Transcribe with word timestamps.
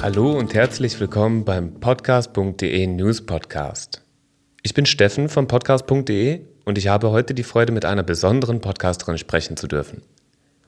Hallo 0.00 0.32
und 0.38 0.54
herzlich 0.54 0.98
willkommen 1.00 1.44
beim 1.44 1.80
Podcast.de 1.80 2.86
News 2.86 3.26
Podcast. 3.26 4.02
Ich 4.62 4.72
bin 4.74 4.86
Steffen 4.86 5.28
von 5.28 5.46
Podcast.de 5.46 6.40
und 6.64 6.78
ich 6.78 6.88
habe 6.88 7.10
heute 7.10 7.34
die 7.34 7.42
Freude, 7.42 7.72
mit 7.72 7.84
einer 7.84 8.02
besonderen 8.02 8.60
Podcasterin 8.60 9.18
sprechen 9.18 9.56
zu 9.56 9.66
dürfen. 9.66 10.02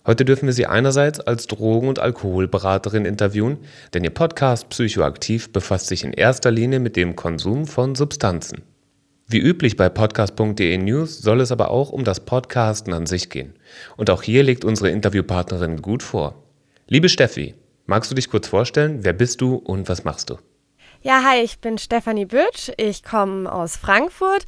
Heute 0.07 0.25
dürfen 0.25 0.46
wir 0.46 0.53
sie 0.53 0.67
einerseits 0.67 1.21
als 1.21 1.46
Drogen- 1.46 1.89
und 1.89 1.98
Alkoholberaterin 1.98 3.05
interviewen, 3.05 3.59
denn 3.95 4.05
ihr 4.05 4.11
Podcast 4.11 4.69
Psychoaktiv 4.69 5.53
befasst 5.53 5.87
sich 5.87 6.05
in 6.05 6.12
erster 6.12 6.51
Linie 6.51 6.80
mit 6.80 6.96
dem 6.96 7.17
Konsum 7.17 7.67
von 7.67 7.95
Substanzen. 7.95 8.62
Wie 9.32 9.38
üblich 9.38 9.76
bei 9.76 9.88
podcast.de 9.88 10.76
News 10.76 11.18
soll 11.18 11.40
es 11.40 11.52
aber 11.52 11.70
auch 11.70 11.90
um 11.90 12.02
das 12.02 12.18
Podcasten 12.18 12.92
an 12.92 13.06
sich 13.06 13.30
gehen. 13.30 13.54
Und 13.96 14.10
auch 14.10 14.22
hier 14.22 14.42
legt 14.42 14.64
unsere 14.64 14.90
Interviewpartnerin 14.90 15.82
gut 15.82 16.02
vor. 16.02 16.43
Liebe 16.88 17.08
Steffi, 17.08 17.54
magst 17.86 18.11
du 18.11 18.16
dich 18.16 18.29
kurz 18.29 18.48
vorstellen? 18.48 19.04
Wer 19.04 19.12
bist 19.12 19.40
du 19.40 19.54
und 19.54 19.88
was 19.88 20.02
machst 20.02 20.30
du? 20.30 20.38
Ja, 21.02 21.22
hi, 21.24 21.43
ich 21.44 21.61
bin 21.61 21.79
Stefanie 21.79 22.24
Bütsch. 22.24 22.72
Ich 22.76 23.04
komme 23.04 23.50
aus 23.50 23.76
Frankfurt 23.76 24.46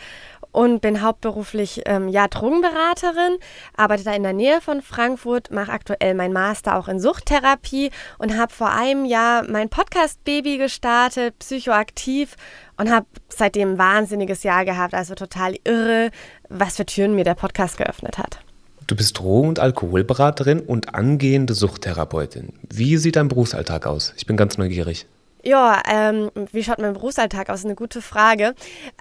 und 0.53 0.81
bin 0.81 1.03
hauptberuflich 1.03 1.83
ähm, 1.87 2.09
ja, 2.09 2.29
Drogenberaterin, 2.29 3.39
arbeite 3.77 4.05
da 4.05 4.15
in 4.15 4.23
der 4.23 4.35
Nähe 4.35 4.61
von 4.61 4.83
Frankfurt, 4.83 5.51
mache 5.51 5.73
aktuell 5.73 6.15
meinen 6.15 6.33
Master 6.33 6.77
auch 6.77 6.89
in 6.89 7.01
Suchttherapie 7.01 7.91
und 8.19 8.39
habe 8.39 8.53
vor 8.53 8.71
einem 8.71 9.05
Jahr 9.05 9.45
mein 9.49 9.69
Podcast-Baby 9.69 10.59
gestartet, 10.59 11.39
psychoaktiv 11.39 12.37
und 12.77 12.91
habe 12.91 13.07
seitdem 13.29 13.73
ein 13.73 13.79
wahnsinniges 13.79 14.43
Jahr 14.43 14.65
gehabt, 14.65 14.95
also 14.95 15.15
total 15.15 15.57
irre, 15.65 16.11
was 16.49 16.77
für 16.77 16.87
Türen 16.87 17.15
mir 17.15 17.25
der 17.25 17.35
Podcast 17.35 17.79
geöffnet 17.79 18.19
hat. 18.19 18.39
Du 18.87 18.97
bist 18.97 19.19
Drogen- 19.19 19.49
und 19.49 19.59
Alkoholberaterin 19.59 20.61
und 20.61 20.95
angehende 20.95 21.55
Suchttherapeutin. 21.55 22.53
Wie 22.69 22.97
sieht 22.97 23.17
dein 23.17 23.29
Berufsalltag 23.29 23.87
aus? 23.87 24.13
Ich 24.17 24.27
bin 24.27 24.37
ganz 24.37 24.59
neugierig. 24.59 25.07
Ja, 25.45 25.83
ähm, 25.89 26.31
wie 26.53 26.63
schaut 26.63 26.79
mein 26.79 26.93
Berufsalltag 26.93 27.51
aus? 27.51 27.65
Eine 27.65 27.75
gute 27.75 28.01
Frage. 28.01 28.55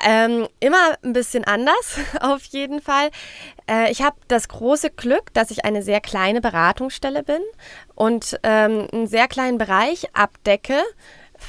Ähm, 0.03 0.47
immer 0.59 0.97
ein 1.03 1.13
bisschen 1.13 1.43
anders, 1.43 1.99
auf 2.19 2.43
jeden 2.45 2.81
Fall. 2.81 3.11
Äh, 3.69 3.91
ich 3.91 4.01
habe 4.01 4.15
das 4.27 4.47
große 4.47 4.89
Glück, 4.89 5.31
dass 5.33 5.51
ich 5.51 5.65
eine 5.65 5.83
sehr 5.83 6.01
kleine 6.01 6.41
Beratungsstelle 6.41 7.21
bin 7.21 7.41
und 7.93 8.39
ähm, 8.41 8.87
einen 8.91 9.05
sehr 9.05 9.27
kleinen 9.27 9.59
Bereich 9.59 10.07
abdecke 10.13 10.81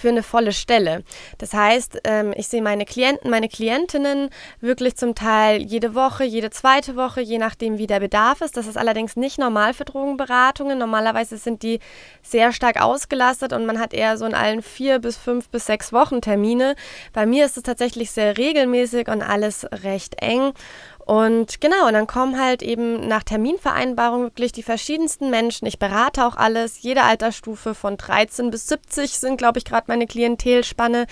für 0.03 0.08
eine 0.08 0.25
volle 0.25 0.53
Stelle. 0.53 1.05
Das 1.39 1.55
heißt, 1.55 2.00
ähm, 2.05 2.34
ich 2.36 2.48
sehe 2.48 2.61
meine 2.61 2.84
Klienten, 2.84 3.31
meine 3.31 3.48
Klientinnen 3.48 4.31
wirklich 4.61 4.97
zum 4.97 5.14
Teil 5.14 5.62
jede 5.62 5.95
Woche, 5.95 6.25
jede 6.25 6.50
zweite 6.50 6.97
Woche, 6.97 7.20
je 7.20 7.39
nachdem, 7.39 7.78
wie 7.78 7.86
der 7.86 8.00
Bedarf 8.00 8.41
ist. 8.41 8.56
Das 8.56 8.67
ist 8.67 8.77
allerdings 8.77 9.14
nicht 9.14 9.39
normal 9.39 9.75
für 9.75 9.84
Drogenberatungen. 9.84 10.77
Normalerweise 10.77 11.36
sind 11.36 11.62
die 11.62 11.78
sehr 12.20 12.53
stark 12.53 12.83
ausgelastet 12.83 13.53
und 13.53 13.64
man 13.64 13.78
hat 13.78 13.95
eher 13.95 14.19
so 14.19 14.25
in 14.27 14.34
allen 14.34 14.61
vier 14.61 14.98
bis 14.98 15.17
fünf 15.17 15.48
bis 15.50 15.67
sechs 15.67 15.92
Wochen 15.92 16.20
Termine. 16.20 16.75
Bei 17.12 17.25
mir 17.25 17.47
ist 17.47 17.56
es 17.56 17.62
tatsächlich 17.62 18.11
sehr 18.11 18.36
regelmäßig 18.36 19.06
und 19.06 19.23
alles 19.23 19.67
recht 19.84 20.20
eng. 20.20 20.53
Und 21.05 21.61
genau, 21.61 21.89
und 21.89 21.95
dann 21.95 22.06
kommen 22.06 22.41
halt 22.41 22.62
eben 22.62 23.08
nach 23.08 23.25
Terminvereinbarung 23.25 24.25
wirklich 24.25 24.53
die 24.53 24.62
verschiedensten 24.62 25.31
Menschen. 25.31 25.67
Ich 25.67 25.81
berate 25.81 26.25
auch 26.25 26.36
alles, 26.36 26.81
jede 26.83 27.03
Altersstufe 27.03 27.75
von 27.75 27.97
13 27.97 28.50
bis 28.50 28.69
70 28.69 29.19
sind, 29.19 29.36
glaube 29.36 29.58
ich, 29.58 29.64
gerade 29.64 29.84
meine 29.89 30.06
Klientelspanne 30.06 31.06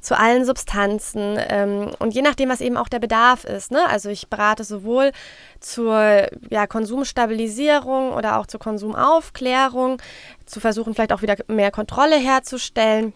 zu 0.00 0.18
allen 0.18 0.44
Substanzen. 0.44 1.38
Ähm, 1.48 1.90
und 1.98 2.14
je 2.14 2.20
nachdem, 2.20 2.50
was 2.50 2.60
eben 2.60 2.76
auch 2.76 2.88
der 2.88 2.98
Bedarf 2.98 3.44
ist. 3.44 3.70
Ne? 3.70 3.88
Also 3.88 4.10
ich 4.10 4.28
berate 4.28 4.62
sowohl 4.62 5.12
zur 5.58 6.28
ja, 6.50 6.66
Konsumstabilisierung 6.66 8.12
oder 8.12 8.38
auch 8.38 8.46
zur 8.46 8.60
Konsumaufklärung, 8.60 10.02
zu 10.44 10.60
versuchen, 10.60 10.94
vielleicht 10.94 11.12
auch 11.12 11.22
wieder 11.22 11.36
mehr 11.48 11.70
Kontrolle 11.70 12.16
herzustellen 12.16 13.14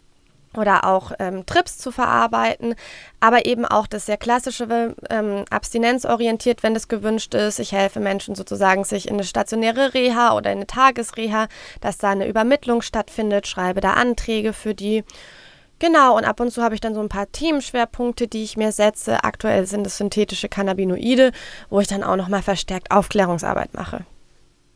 oder 0.56 0.84
auch 0.84 1.12
ähm, 1.18 1.46
Trips 1.46 1.78
zu 1.78 1.90
verarbeiten, 1.90 2.74
aber 3.20 3.46
eben 3.46 3.64
auch 3.64 3.86
das 3.86 4.06
sehr 4.06 4.16
klassische 4.16 4.94
ähm, 5.10 5.44
abstinenzorientiert, 5.50 6.62
wenn 6.62 6.74
das 6.74 6.88
gewünscht 6.88 7.34
ist. 7.34 7.58
Ich 7.58 7.72
helfe 7.72 8.00
Menschen 8.00 8.34
sozusagen 8.34 8.84
sich 8.84 9.08
in 9.08 9.14
eine 9.14 9.24
stationäre 9.24 9.94
Reha 9.94 10.34
oder 10.36 10.50
in 10.50 10.58
eine 10.58 10.66
Tagesreha, 10.66 11.48
dass 11.80 11.98
da 11.98 12.10
eine 12.10 12.28
Übermittlung 12.28 12.82
stattfindet, 12.82 13.46
schreibe 13.46 13.80
da 13.80 13.94
Anträge 13.94 14.52
für 14.52 14.74
die. 14.74 15.04
Genau, 15.80 16.16
und 16.16 16.24
ab 16.24 16.40
und 16.40 16.50
zu 16.50 16.62
habe 16.62 16.74
ich 16.74 16.80
dann 16.80 16.94
so 16.94 17.00
ein 17.00 17.08
paar 17.08 17.30
Themenschwerpunkte, 17.30 18.28
die 18.28 18.44
ich 18.44 18.56
mir 18.56 18.72
setze. 18.72 19.24
Aktuell 19.24 19.66
sind 19.66 19.86
es 19.86 19.98
synthetische 19.98 20.48
Cannabinoide, 20.48 21.32
wo 21.68 21.80
ich 21.80 21.88
dann 21.88 22.04
auch 22.04 22.16
nochmal 22.16 22.42
verstärkt 22.42 22.90
Aufklärungsarbeit 22.90 23.74
mache. 23.74 24.06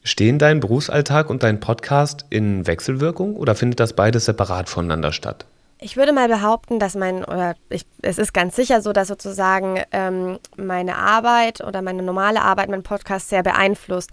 Stehen 0.02 0.38
dein 0.38 0.60
Berufsalltag 0.60 1.30
und 1.30 1.42
dein 1.42 1.60
Podcast 1.60 2.24
in 2.30 2.66
Wechselwirkung 2.66 3.36
oder 3.36 3.54
findet 3.54 3.80
das 3.80 3.92
beides 3.92 4.24
separat 4.24 4.68
voneinander 4.68 5.12
statt? 5.12 5.46
Ich 5.80 5.96
würde 5.96 6.12
mal 6.12 6.28
behaupten, 6.28 6.80
dass 6.80 6.96
mein, 6.96 7.24
oder 7.24 7.54
ich, 7.68 7.86
es 8.02 8.18
ist 8.18 8.34
ganz 8.34 8.56
sicher 8.56 8.82
so, 8.82 8.92
dass 8.92 9.08
sozusagen 9.08 9.80
ähm, 9.92 10.38
meine 10.56 10.96
Arbeit 10.96 11.60
oder 11.60 11.82
meine 11.82 12.02
normale 12.02 12.42
Arbeit, 12.42 12.68
mein 12.68 12.82
Podcast 12.82 13.28
sehr 13.28 13.44
beeinflusst. 13.44 14.10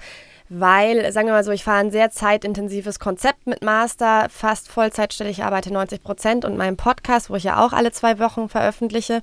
Weil, 0.47 1.11
sagen 1.11 1.27
wir 1.27 1.33
mal 1.33 1.43
so, 1.43 1.51
ich 1.51 1.63
fahre 1.63 1.79
ein 1.79 1.89
sehr 1.89 2.11
zeitintensives 2.11 2.99
Konzept 2.99 3.47
mit 3.47 3.63
Master, 3.63 4.27
fast 4.29 4.69
Vollzeitstelle, 4.69 5.31
ich 5.31 5.43
arbeite 5.43 5.73
90 5.73 6.03
Prozent 6.03 6.45
und 6.45 6.55
meinem 6.55 6.77
Podcast, 6.77 7.31
wo 7.31 7.35
ich 7.35 7.45
ja 7.45 7.65
auch 7.65 7.73
alle 7.73 7.91
zwei 7.91 8.19
Wochen 8.19 8.47
veröffentliche. 8.47 9.21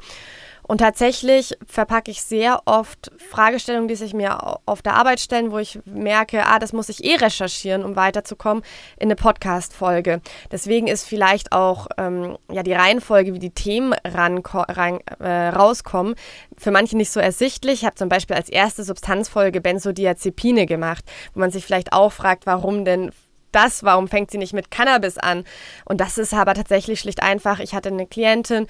Und 0.73 0.79
tatsächlich 0.79 1.55
verpacke 1.67 2.11
ich 2.11 2.23
sehr 2.23 2.63
oft 2.65 3.13
Fragestellungen, 3.19 3.89
die 3.89 3.95
sich 3.95 4.15
mir 4.15 4.59
auf 4.65 4.81
der 4.81 4.95
Arbeit 4.95 5.21
stellen, 5.21 5.53
wo 5.53 5.59
ich 5.59 5.79
merke, 5.85 6.47
ah, 6.47 6.59
das 6.59 6.73
muss 6.73 6.89
ich 6.89 7.05
eh 7.05 7.17
recherchieren, 7.17 7.85
um 7.85 7.95
weiterzukommen, 7.95 8.65
in 8.97 9.09
eine 9.09 9.15
Podcast-Folge. 9.15 10.23
Deswegen 10.51 10.87
ist 10.87 11.05
vielleicht 11.05 11.53
auch 11.53 11.89
ähm, 11.99 12.39
ja, 12.51 12.63
die 12.63 12.73
Reihenfolge, 12.73 13.35
wie 13.35 13.39
die 13.39 13.51
Themen 13.51 13.93
ran, 14.03 14.39
rein, 14.43 15.01
äh, 15.21 15.49
rauskommen, 15.49 16.15
für 16.57 16.71
manche 16.71 16.97
nicht 16.97 17.11
so 17.11 17.21
ersichtlich. 17.21 17.81
Ich 17.81 17.85
habe 17.85 17.97
zum 17.97 18.09
Beispiel 18.09 18.37
als 18.37 18.49
erste 18.49 18.83
Substanzfolge 18.83 19.61
Benzodiazepine 19.61 20.65
gemacht, 20.65 21.05
wo 21.35 21.41
man 21.41 21.51
sich 21.51 21.67
vielleicht 21.67 21.93
auch 21.93 22.13
fragt, 22.13 22.47
warum 22.47 22.87
denn 22.87 23.11
das, 23.53 23.85
warum 23.85 24.09
fängt 24.09 24.31
sie 24.31 24.39
nicht 24.39 24.53
mit 24.53 24.71
Cannabis 24.71 25.19
an? 25.19 25.45
Und 25.85 26.01
das 26.01 26.19
ist 26.19 26.35
aber 26.35 26.55
tatsächlich 26.55 27.01
schlicht 27.01 27.23
einfach. 27.23 27.61
Ich 27.61 27.75
hatte 27.75 27.91
eine 27.91 28.07
Klientin, 28.07 28.67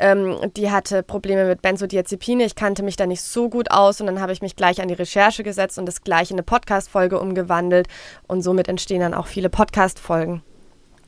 ähm, 0.00 0.36
die 0.56 0.70
hatte 0.70 1.02
Probleme 1.02 1.46
mit 1.46 1.62
Benzodiazepine. 1.62 2.44
Ich 2.44 2.54
kannte 2.54 2.82
mich 2.82 2.96
da 2.96 3.06
nicht 3.06 3.22
so 3.22 3.48
gut 3.48 3.70
aus 3.70 4.00
und 4.00 4.06
dann 4.06 4.20
habe 4.20 4.32
ich 4.32 4.42
mich 4.42 4.56
gleich 4.56 4.80
an 4.80 4.88
die 4.88 4.94
Recherche 4.94 5.42
gesetzt 5.42 5.78
und 5.78 5.86
das 5.86 6.02
gleich 6.02 6.30
in 6.30 6.36
eine 6.36 6.42
Podcast-Folge 6.42 7.20
umgewandelt. 7.20 7.88
Und 8.26 8.42
somit 8.42 8.68
entstehen 8.68 9.00
dann 9.00 9.14
auch 9.14 9.26
viele 9.26 9.50
Podcast-Folgen. 9.50 10.42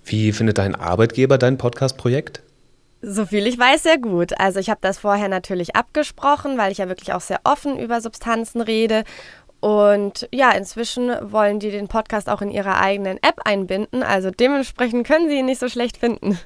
Wie 0.04 0.32
findet 0.32 0.58
dein 0.58 0.74
Arbeitgeber 0.74 1.38
dein 1.38 1.56
Podcast-Projekt? 1.56 2.42
So 3.06 3.26
viel 3.26 3.46
ich 3.46 3.58
weiß, 3.58 3.82
sehr 3.82 3.98
gut. 3.98 4.38
Also 4.38 4.60
ich 4.60 4.70
habe 4.70 4.80
das 4.82 4.98
vorher 4.98 5.28
natürlich 5.28 5.76
abgesprochen, 5.76 6.56
weil 6.56 6.72
ich 6.72 6.78
ja 6.78 6.88
wirklich 6.88 7.12
auch 7.12 7.20
sehr 7.20 7.40
offen 7.44 7.78
über 7.78 8.00
Substanzen 8.00 8.62
rede 8.62 9.04
und 9.64 10.28
ja, 10.30 10.50
inzwischen 10.50 11.10
wollen 11.22 11.58
die 11.58 11.70
den 11.70 11.88
Podcast 11.88 12.28
auch 12.28 12.42
in 12.42 12.50
ihrer 12.50 12.82
eigenen 12.82 13.16
App 13.22 13.40
einbinden. 13.46 14.02
Also 14.02 14.30
dementsprechend 14.30 15.06
können 15.06 15.30
sie 15.30 15.38
ihn 15.38 15.46
nicht 15.46 15.58
so 15.58 15.70
schlecht 15.70 15.96
finden. 15.96 16.38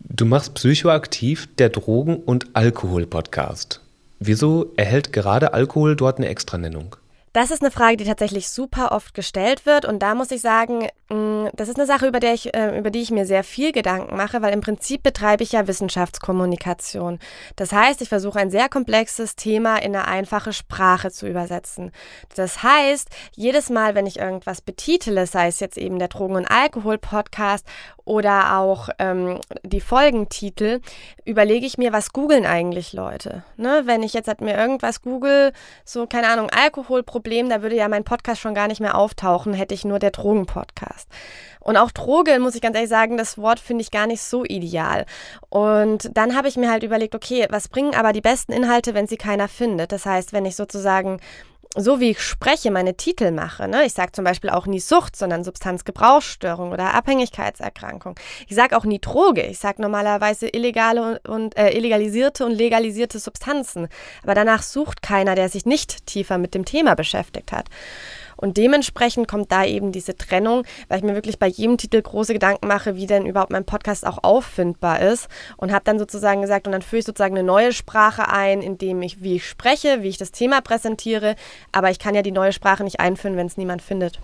Du 0.00 0.24
machst 0.24 0.54
Psychoaktiv, 0.54 1.54
der 1.56 1.68
Drogen- 1.68 2.22
und 2.22 2.46
Alkohol-Podcast. 2.56 3.82
Wieso 4.20 4.72
erhält 4.78 5.12
gerade 5.12 5.52
Alkohol 5.52 5.96
dort 5.96 6.16
eine 6.16 6.28
Extranennung? 6.28 6.96
Das 7.34 7.50
ist 7.50 7.60
eine 7.60 7.70
Frage, 7.70 7.98
die 7.98 8.04
tatsächlich 8.04 8.48
super 8.48 8.92
oft 8.92 9.12
gestellt 9.12 9.66
wird. 9.66 9.84
Und 9.84 9.98
da 10.02 10.14
muss 10.14 10.30
ich 10.30 10.40
sagen, 10.40 10.88
mm, 11.10 11.33
das 11.54 11.68
ist 11.68 11.76
eine 11.76 11.86
Sache, 11.86 12.06
über, 12.06 12.20
der 12.20 12.34
ich, 12.34 12.54
äh, 12.54 12.78
über 12.78 12.90
die 12.90 13.02
ich 13.02 13.10
mir 13.10 13.26
sehr 13.26 13.44
viel 13.44 13.72
Gedanken 13.72 14.16
mache, 14.16 14.40
weil 14.42 14.52
im 14.52 14.60
Prinzip 14.60 15.02
betreibe 15.02 15.42
ich 15.42 15.52
ja 15.52 15.66
Wissenschaftskommunikation. 15.66 17.18
Das 17.56 17.72
heißt, 17.72 18.00
ich 18.02 18.08
versuche 18.08 18.38
ein 18.38 18.50
sehr 18.50 18.68
komplexes 18.68 19.36
Thema 19.36 19.76
in 19.76 19.94
eine 19.94 20.06
einfache 20.06 20.52
Sprache 20.52 21.10
zu 21.10 21.28
übersetzen. 21.28 21.92
Das 22.36 22.62
heißt, 22.62 23.08
jedes 23.32 23.70
Mal, 23.70 23.94
wenn 23.94 24.06
ich 24.06 24.18
irgendwas 24.18 24.60
betitele, 24.60 25.26
sei 25.26 25.48
es 25.48 25.60
jetzt 25.60 25.76
eben 25.76 25.98
der 25.98 26.08
Drogen- 26.08 26.36
und 26.36 26.50
Alkohol-Podcast 26.50 27.66
oder 28.04 28.58
auch 28.58 28.90
ähm, 28.98 29.40
die 29.62 29.80
Folgentitel, 29.80 30.80
überlege 31.24 31.66
ich 31.66 31.78
mir, 31.78 31.92
was 31.92 32.12
googeln 32.12 32.46
eigentlich 32.46 32.92
Leute. 32.92 33.44
Ne? 33.56 33.82
Wenn 33.86 34.02
ich 34.02 34.12
jetzt 34.12 34.28
halt 34.28 34.40
mir 34.40 34.56
irgendwas 34.56 35.02
google, 35.02 35.52
so 35.84 36.06
keine 36.06 36.28
Ahnung, 36.28 36.50
Alkoholproblem, 36.50 37.24
Problem, 37.24 37.48
da 37.48 37.62
würde 37.62 37.76
ja 37.76 37.88
mein 37.88 38.04
Podcast 38.04 38.40
schon 38.40 38.54
gar 38.54 38.68
nicht 38.68 38.80
mehr 38.80 38.98
auftauchen, 38.98 39.54
hätte 39.54 39.72
ich 39.72 39.84
nur 39.84 39.98
der 39.98 40.10
Drogen-Podcast. 40.10 41.08
Und 41.60 41.76
auch 41.76 41.90
Droge, 41.90 42.38
muss 42.40 42.54
ich 42.54 42.60
ganz 42.60 42.74
ehrlich 42.76 42.90
sagen, 42.90 43.16
das 43.16 43.38
Wort 43.38 43.60
finde 43.60 43.82
ich 43.82 43.90
gar 43.90 44.06
nicht 44.06 44.22
so 44.22 44.44
ideal. 44.44 45.06
Und 45.48 46.10
dann 46.14 46.36
habe 46.36 46.48
ich 46.48 46.56
mir 46.56 46.70
halt 46.70 46.82
überlegt, 46.82 47.14
okay, 47.14 47.46
was 47.50 47.68
bringen 47.68 47.94
aber 47.94 48.12
die 48.12 48.20
besten 48.20 48.52
Inhalte, 48.52 48.94
wenn 48.94 49.06
sie 49.06 49.16
keiner 49.16 49.48
findet? 49.48 49.92
Das 49.92 50.06
heißt, 50.06 50.32
wenn 50.32 50.46
ich 50.46 50.56
sozusagen 50.56 51.20
so 51.76 51.98
wie 52.00 52.10
ich 52.10 52.20
spreche, 52.20 52.70
meine 52.70 52.96
Titel 52.96 53.30
mache. 53.30 53.66
Ne? 53.68 53.84
Ich 53.84 53.94
sage 53.94 54.12
zum 54.12 54.24
Beispiel 54.24 54.50
auch 54.50 54.66
nie 54.66 54.80
Sucht, 54.80 55.16
sondern 55.16 55.44
Substanzgebrauchsstörung 55.44 56.72
oder 56.72 56.94
Abhängigkeitserkrankung. 56.94 58.14
Ich 58.46 58.54
sage 58.54 58.76
auch 58.76 58.84
nie 58.84 59.00
Droge. 59.00 59.42
Ich 59.42 59.58
sage 59.58 59.82
normalerweise 59.82 60.48
illegale 60.48 61.20
und 61.26 61.56
äh, 61.56 61.70
illegalisierte 61.70 62.46
und 62.46 62.52
legalisierte 62.52 63.18
Substanzen. 63.18 63.88
Aber 64.22 64.34
danach 64.34 64.62
sucht 64.62 65.02
keiner, 65.02 65.34
der 65.34 65.48
sich 65.48 65.66
nicht 65.66 66.06
tiefer 66.06 66.38
mit 66.38 66.54
dem 66.54 66.64
Thema 66.64 66.94
beschäftigt 66.94 67.50
hat. 67.50 67.68
Und 68.44 68.58
dementsprechend 68.58 69.26
kommt 69.26 69.50
da 69.50 69.64
eben 69.64 69.90
diese 69.90 70.18
Trennung, 70.18 70.66
weil 70.88 70.98
ich 70.98 71.02
mir 71.02 71.14
wirklich 71.14 71.38
bei 71.38 71.46
jedem 71.46 71.78
Titel 71.78 72.02
große 72.02 72.34
Gedanken 72.34 72.66
mache, 72.66 72.94
wie 72.94 73.06
denn 73.06 73.24
überhaupt 73.24 73.50
mein 73.50 73.64
Podcast 73.64 74.06
auch 74.06 74.18
auffindbar 74.22 75.00
ist. 75.00 75.28
Und 75.56 75.72
habe 75.72 75.86
dann 75.86 75.98
sozusagen 75.98 76.42
gesagt, 76.42 76.66
und 76.66 76.72
dann 76.72 76.82
führe 76.82 77.00
ich 77.00 77.06
sozusagen 77.06 77.34
eine 77.38 77.42
neue 77.42 77.72
Sprache 77.72 78.28
ein, 78.28 78.60
indem 78.60 79.00
ich, 79.00 79.22
wie 79.22 79.36
ich 79.36 79.48
spreche, 79.48 80.02
wie 80.02 80.08
ich 80.08 80.18
das 80.18 80.30
Thema 80.30 80.60
präsentiere. 80.60 81.36
Aber 81.72 81.90
ich 81.90 81.98
kann 81.98 82.14
ja 82.14 82.20
die 82.20 82.32
neue 82.32 82.52
Sprache 82.52 82.84
nicht 82.84 83.00
einführen, 83.00 83.38
wenn 83.38 83.46
es 83.46 83.56
niemand 83.56 83.80
findet. 83.80 84.20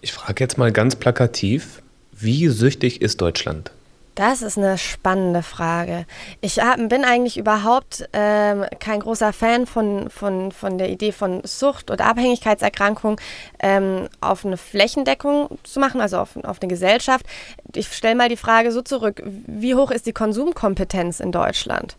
Ich 0.00 0.12
frage 0.12 0.44
jetzt 0.44 0.58
mal 0.58 0.70
ganz 0.70 0.94
plakativ, 0.94 1.82
wie 2.12 2.46
süchtig 2.46 3.02
ist 3.02 3.20
Deutschland? 3.20 3.72
Das 4.16 4.40
ist 4.40 4.56
eine 4.56 4.78
spannende 4.78 5.42
Frage. 5.42 6.06
Ich 6.40 6.58
hab, 6.58 6.78
bin 6.88 7.04
eigentlich 7.04 7.36
überhaupt 7.36 8.08
ähm, 8.14 8.64
kein 8.80 9.00
großer 9.00 9.34
Fan 9.34 9.66
von, 9.66 10.08
von, 10.08 10.52
von 10.52 10.78
der 10.78 10.88
Idee 10.88 11.12
von 11.12 11.42
Sucht 11.44 11.90
oder 11.90 12.06
Abhängigkeitserkrankung 12.06 13.20
ähm, 13.60 14.08
auf 14.22 14.46
eine 14.46 14.56
Flächendeckung 14.56 15.58
zu 15.64 15.80
machen, 15.80 16.00
also 16.00 16.16
auf, 16.16 16.34
auf 16.44 16.62
eine 16.62 16.70
Gesellschaft. 16.70 17.26
Ich 17.74 17.92
stelle 17.92 18.14
mal 18.14 18.30
die 18.30 18.38
Frage 18.38 18.72
so 18.72 18.80
zurück, 18.80 19.22
wie 19.22 19.74
hoch 19.74 19.90
ist 19.90 20.06
die 20.06 20.14
Konsumkompetenz 20.14 21.20
in 21.20 21.30
Deutschland? 21.30 21.98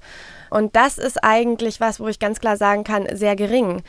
Und 0.49 0.75
das 0.75 0.97
ist 0.97 1.23
eigentlich 1.23 1.79
was, 1.79 1.99
wo 1.99 2.07
ich 2.07 2.17
ganz 2.17 2.39
klar 2.39 2.57
sagen 2.57 2.83
kann, 2.83 3.07
sehr 3.15 3.35
gering. 3.35 3.83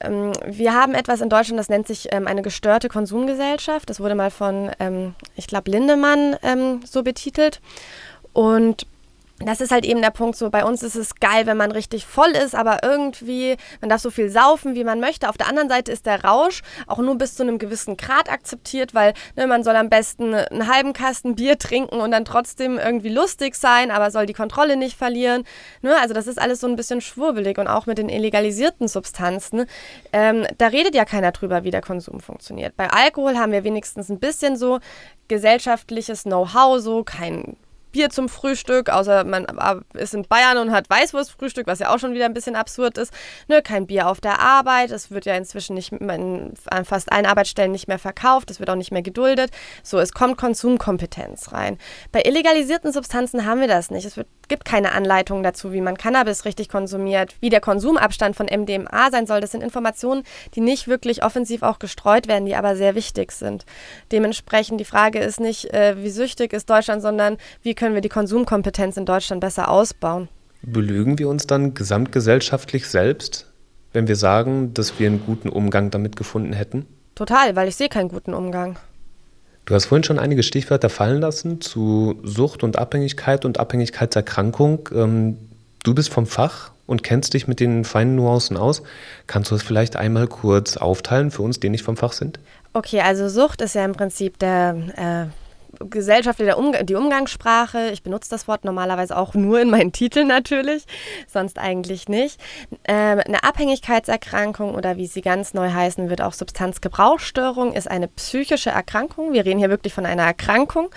Ähm, 0.00 0.32
wir 0.46 0.74
haben 0.74 0.94
etwas 0.94 1.20
in 1.20 1.28
Deutschland, 1.28 1.58
das 1.58 1.68
nennt 1.68 1.86
sich 1.86 2.08
ähm, 2.12 2.26
eine 2.26 2.42
gestörte 2.42 2.88
Konsumgesellschaft. 2.88 3.90
Das 3.90 4.00
wurde 4.00 4.14
mal 4.14 4.30
von, 4.30 4.70
ähm, 4.80 5.14
ich 5.36 5.46
glaube, 5.46 5.70
Lindemann 5.70 6.36
ähm, 6.42 6.80
so 6.84 7.02
betitelt. 7.02 7.60
Und 8.32 8.86
das 9.46 9.60
ist 9.60 9.72
halt 9.72 9.86
eben 9.86 10.02
der 10.02 10.10
Punkt, 10.10 10.36
so 10.36 10.50
bei 10.50 10.64
uns 10.64 10.82
ist 10.82 10.96
es 10.96 11.14
geil, 11.14 11.46
wenn 11.46 11.56
man 11.56 11.72
richtig 11.72 12.04
voll 12.04 12.30
ist, 12.30 12.54
aber 12.54 12.82
irgendwie, 12.82 13.56
man 13.80 13.88
darf 13.88 14.00
so 14.02 14.10
viel 14.10 14.28
saufen, 14.28 14.74
wie 14.74 14.84
man 14.84 15.00
möchte. 15.00 15.28
Auf 15.28 15.38
der 15.38 15.48
anderen 15.48 15.68
Seite 15.68 15.90
ist 15.90 16.04
der 16.04 16.24
Rausch 16.24 16.60
auch 16.86 16.98
nur 16.98 17.16
bis 17.16 17.36
zu 17.36 17.42
einem 17.42 17.58
gewissen 17.58 17.96
Grad 17.96 18.30
akzeptiert, 18.30 18.94
weil 18.94 19.14
ne, 19.36 19.46
man 19.46 19.64
soll 19.64 19.76
am 19.76 19.88
besten 19.88 20.34
einen 20.34 20.68
halben 20.70 20.92
Kasten 20.92 21.36
Bier 21.36 21.58
trinken 21.58 22.00
und 22.00 22.10
dann 22.10 22.24
trotzdem 22.24 22.78
irgendwie 22.78 23.08
lustig 23.08 23.54
sein, 23.54 23.90
aber 23.90 24.10
soll 24.10 24.26
die 24.26 24.34
Kontrolle 24.34 24.76
nicht 24.76 24.96
verlieren. 24.96 25.44
Ne? 25.80 25.96
Also 26.00 26.12
das 26.12 26.26
ist 26.26 26.40
alles 26.40 26.60
so 26.60 26.66
ein 26.66 26.76
bisschen 26.76 27.00
schwurbelig 27.00 27.58
und 27.58 27.66
auch 27.66 27.86
mit 27.86 27.96
den 27.96 28.10
illegalisierten 28.10 28.88
Substanzen. 28.88 29.64
Ähm, 30.12 30.46
da 30.58 30.66
redet 30.66 30.94
ja 30.94 31.06
keiner 31.06 31.32
drüber, 31.32 31.64
wie 31.64 31.70
der 31.70 31.80
Konsum 31.80 32.20
funktioniert. 32.20 32.76
Bei 32.76 32.90
Alkohol 32.90 33.38
haben 33.38 33.52
wir 33.52 33.64
wenigstens 33.64 34.10
ein 34.10 34.18
bisschen 34.18 34.56
so 34.56 34.80
gesellschaftliches 35.28 36.24
Know-how, 36.24 36.80
so 36.80 37.04
kein 37.04 37.56
Bier 37.92 38.10
zum 38.10 38.28
Frühstück, 38.28 38.88
außer 38.90 39.24
man 39.24 39.46
ist 39.94 40.14
in 40.14 40.22
Bayern 40.22 40.58
und 40.58 40.72
hat 40.72 40.88
Weißwurstfrühstück, 40.88 41.66
was 41.66 41.78
ja 41.78 41.92
auch 41.94 41.98
schon 41.98 42.14
wieder 42.14 42.24
ein 42.24 42.34
bisschen 42.34 42.56
absurd 42.56 42.98
ist. 42.98 43.12
Ne, 43.48 43.62
kein 43.62 43.86
Bier 43.86 44.08
auf 44.08 44.20
der 44.20 44.40
Arbeit, 44.40 44.90
es 44.90 45.10
wird 45.10 45.26
ja 45.26 45.34
inzwischen 45.34 45.74
nicht 45.74 45.92
an 46.00 46.52
fast 46.84 47.12
allen 47.12 47.26
Arbeitsstellen 47.26 47.72
nicht 47.72 47.88
mehr 47.88 47.98
verkauft, 47.98 48.50
es 48.50 48.60
wird 48.60 48.70
auch 48.70 48.76
nicht 48.76 48.92
mehr 48.92 49.02
geduldet. 49.02 49.50
So, 49.82 49.98
es 49.98 50.12
kommt 50.12 50.36
Konsumkompetenz 50.36 51.52
rein. 51.52 51.78
Bei 52.12 52.22
illegalisierten 52.22 52.92
Substanzen 52.92 53.46
haben 53.46 53.60
wir 53.60 53.68
das 53.68 53.90
nicht. 53.90 54.04
Es 54.04 54.16
wird, 54.16 54.28
gibt 54.48 54.64
keine 54.64 54.92
Anleitung 54.92 55.42
dazu, 55.42 55.72
wie 55.72 55.80
man 55.80 55.96
Cannabis 55.96 56.44
richtig 56.44 56.68
konsumiert, 56.68 57.34
wie 57.40 57.50
der 57.50 57.60
Konsumabstand 57.60 58.36
von 58.36 58.46
MDMA 58.46 59.10
sein 59.10 59.26
soll. 59.26 59.40
Das 59.40 59.52
sind 59.52 59.62
Informationen, 59.62 60.24
die 60.54 60.60
nicht 60.60 60.88
wirklich 60.88 61.22
offensiv 61.24 61.62
auch 61.62 61.78
gestreut 61.78 62.28
werden, 62.28 62.46
die 62.46 62.54
aber 62.54 62.76
sehr 62.76 62.94
wichtig 62.94 63.32
sind. 63.32 63.64
Dementsprechend 64.12 64.80
die 64.80 64.84
Frage 64.84 65.18
ist 65.18 65.40
nicht, 65.40 65.72
äh, 65.72 65.96
wie 66.02 66.10
süchtig 66.10 66.52
ist 66.52 66.68
Deutschland, 66.70 67.02
sondern 67.02 67.36
wie 67.62 67.74
können 67.80 67.94
wir 67.94 68.02
die 68.02 68.10
Konsumkompetenz 68.10 68.98
in 68.98 69.06
Deutschland 69.06 69.40
besser 69.40 69.70
ausbauen? 69.70 70.28
Belügen 70.60 71.18
wir 71.18 71.30
uns 71.30 71.46
dann 71.46 71.72
gesamtgesellschaftlich 71.72 72.86
selbst, 72.86 73.46
wenn 73.94 74.06
wir 74.06 74.16
sagen, 74.16 74.74
dass 74.74 75.00
wir 75.00 75.06
einen 75.06 75.24
guten 75.24 75.48
Umgang 75.48 75.90
damit 75.90 76.14
gefunden 76.14 76.52
hätten? 76.52 76.84
Total, 77.14 77.56
weil 77.56 77.68
ich 77.68 77.76
sehe 77.76 77.88
keinen 77.88 78.10
guten 78.10 78.34
Umgang. 78.34 78.78
Du 79.64 79.74
hast 79.74 79.86
vorhin 79.86 80.04
schon 80.04 80.18
einige 80.18 80.42
Stichwörter 80.42 80.90
fallen 80.90 81.22
lassen 81.22 81.62
zu 81.62 82.20
Sucht 82.22 82.62
und 82.64 82.78
Abhängigkeit 82.78 83.46
und 83.46 83.58
Abhängigkeitserkrankung. 83.58 84.90
Ähm, 84.94 85.38
du 85.82 85.94
bist 85.94 86.12
vom 86.12 86.26
Fach 86.26 86.72
und 86.86 87.02
kennst 87.02 87.32
dich 87.32 87.48
mit 87.48 87.60
den 87.60 87.86
feinen 87.86 88.14
Nuancen 88.14 88.58
aus. 88.58 88.82
Kannst 89.26 89.52
du 89.52 89.54
es 89.54 89.62
vielleicht 89.62 89.96
einmal 89.96 90.26
kurz 90.26 90.76
aufteilen 90.76 91.30
für 91.30 91.40
uns, 91.40 91.60
die 91.60 91.70
nicht 91.70 91.84
vom 91.84 91.96
Fach 91.96 92.12
sind? 92.12 92.40
Okay, 92.74 93.00
also 93.00 93.30
Sucht 93.30 93.62
ist 93.62 93.74
ja 93.74 93.86
im 93.86 93.92
Prinzip 93.92 94.38
der 94.38 95.30
äh, 95.30 95.49
gesellschaftliche 95.88 96.56
Umg 96.56 96.84
die 96.84 96.94
Umgangssprache. 96.94 97.90
Ich 97.92 98.02
benutze 98.02 98.30
das 98.30 98.46
Wort 98.48 98.64
normalerweise 98.64 99.16
auch 99.16 99.34
nur 99.34 99.60
in 99.60 99.70
meinen 99.70 99.92
Titeln 100.00 100.28
natürlich, 100.28 100.84
sonst 101.26 101.58
eigentlich 101.58 102.08
nicht. 102.08 102.40
Ähm, 102.84 103.20
eine 103.24 103.42
Abhängigkeitserkrankung 103.44 104.74
oder 104.74 104.96
wie 104.96 105.06
sie 105.06 105.22
ganz 105.22 105.54
neu 105.54 105.70
heißen 105.70 106.10
wird, 106.10 106.20
auch 106.20 106.32
Substanzgebrauchsstörung, 106.32 107.72
ist 107.72 107.90
eine 107.90 108.08
psychische 108.08 108.70
Erkrankung. 108.70 109.32
Wir 109.32 109.44
reden 109.44 109.58
hier 109.58 109.70
wirklich 109.70 109.94
von 109.94 110.06
einer 110.06 110.24
Erkrankung. 110.24 110.90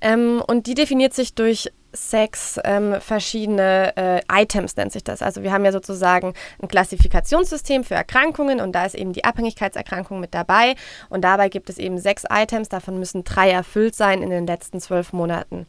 Ähm, 0.00 0.42
und 0.46 0.66
die 0.66 0.74
definiert 0.74 1.14
sich 1.14 1.34
durch 1.34 1.70
sechs 1.92 2.60
ähm, 2.64 3.00
verschiedene 3.00 3.96
äh, 3.96 4.20
Items, 4.30 4.76
nennt 4.76 4.92
sich 4.92 5.04
das. 5.04 5.22
Also 5.22 5.42
wir 5.42 5.52
haben 5.52 5.64
ja 5.64 5.72
sozusagen 5.72 6.34
ein 6.60 6.68
Klassifikationssystem 6.68 7.84
für 7.84 7.94
Erkrankungen 7.94 8.60
und 8.60 8.72
da 8.72 8.84
ist 8.84 8.94
eben 8.94 9.12
die 9.12 9.24
Abhängigkeitserkrankung 9.24 10.20
mit 10.20 10.34
dabei. 10.34 10.74
Und 11.08 11.22
dabei 11.22 11.48
gibt 11.48 11.70
es 11.70 11.78
eben 11.78 11.98
sechs 11.98 12.24
Items, 12.30 12.68
davon 12.68 12.98
müssen 12.98 13.24
drei 13.24 13.50
erfüllt 13.50 13.94
sein 13.94 14.22
in 14.22 14.30
den 14.30 14.46
letzten 14.46 14.80
zwölf 14.80 15.12
Monaten. 15.12 15.66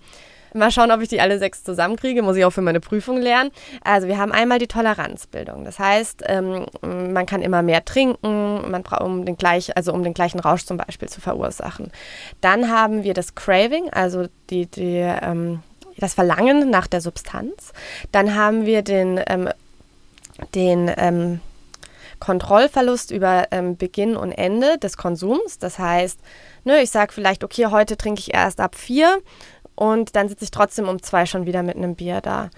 Mal 0.54 0.72
schauen, 0.72 0.92
ob 0.92 1.02
ich 1.02 1.10
die 1.10 1.22
alle 1.22 1.40
sechs 1.40 1.64
zusammenkriege. 1.64 2.22
Muss 2.22 2.38
ich 2.38 2.46
auch 2.46 2.52
für 2.52 2.62
meine 2.62 2.80
Prüfung 2.80 3.18
lernen. 3.18 3.52
Also 3.84 4.08
wir 4.08 4.18
haben 4.18 4.32
einmal 4.32 4.60
die 4.60 4.68
Toleranzbildung. 4.68 5.66
Das 5.66 5.78
heißt, 5.78 6.24
ähm, 6.26 6.66
man 6.82 7.26
kann 7.26 7.42
immer 7.42 7.62
mehr 7.62 7.84
trinken, 7.86 8.70
man 8.70 8.84
um 9.02 9.26
den 9.26 9.38
gleich, 9.38 9.76
also 9.76 9.94
um 9.94 10.04
den 10.04 10.14
gleichen 10.14 10.40
Rausch 10.40 10.66
zum 10.66 10.78
Beispiel 10.78 11.10
zu 11.10 11.22
verursachen. 11.22 11.92
Dann 12.42 12.72
haben 12.72 13.04
wir 13.04 13.14
das 13.14 13.36
Craving, 13.36 13.90
also 13.92 14.28
die, 14.50 14.66
die 14.66 14.98
ähm, 14.98 15.62
das 15.98 16.14
Verlangen 16.14 16.70
nach 16.70 16.88
der 16.88 17.02
Substanz. 17.02 17.74
Dann 18.12 18.36
haben 18.36 18.66
wir 18.66 18.82
den, 18.82 19.20
ähm, 19.28 19.50
den 20.56 20.92
ähm, 20.98 21.40
Kontrollverlust 22.20 23.12
über 23.12 23.48
ähm, 23.52 23.78
Beginn 23.78 24.16
und 24.16 24.32
Ende 24.32 24.78
des 24.78 24.98
Konsums. 24.98 25.60
Das 25.60 25.80
heißt, 25.80 26.20
ne, 26.64 26.82
ich 26.82 26.90
sage 26.90 27.14
vielleicht, 27.14 27.44
okay, 27.44 27.68
heute 27.68 27.98
trinke 27.98 28.20
ich 28.20 28.34
erst 28.34 28.60
ab 28.60 28.76
vier 28.76 29.20
und 29.76 30.16
dann 30.16 30.30
sitze 30.30 30.44
ich 30.44 30.52
trotzdem 30.52 30.88
um 30.88 31.02
zwei 31.02 31.26
schon 31.26 31.46
wieder 31.46 31.64
mit 31.64 31.76
einem 31.76 31.96
Bier 31.96 32.22
da. 32.22 32.50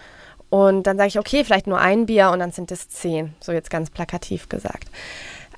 Und 0.50 0.84
dann 0.84 0.98
sage 0.98 1.10
ich, 1.10 1.20
okay, 1.20 1.44
vielleicht 1.44 1.68
nur 1.68 1.80
ein 1.80 2.06
Bier 2.06 2.32
und 2.32 2.40
dann 2.40 2.52
sind 2.52 2.72
es 2.72 2.90
zehn. 2.90 3.36
So 3.40 3.52
jetzt 3.52 3.70
ganz 3.70 3.90
plakativ 3.90 4.50
gesagt. 4.50 4.90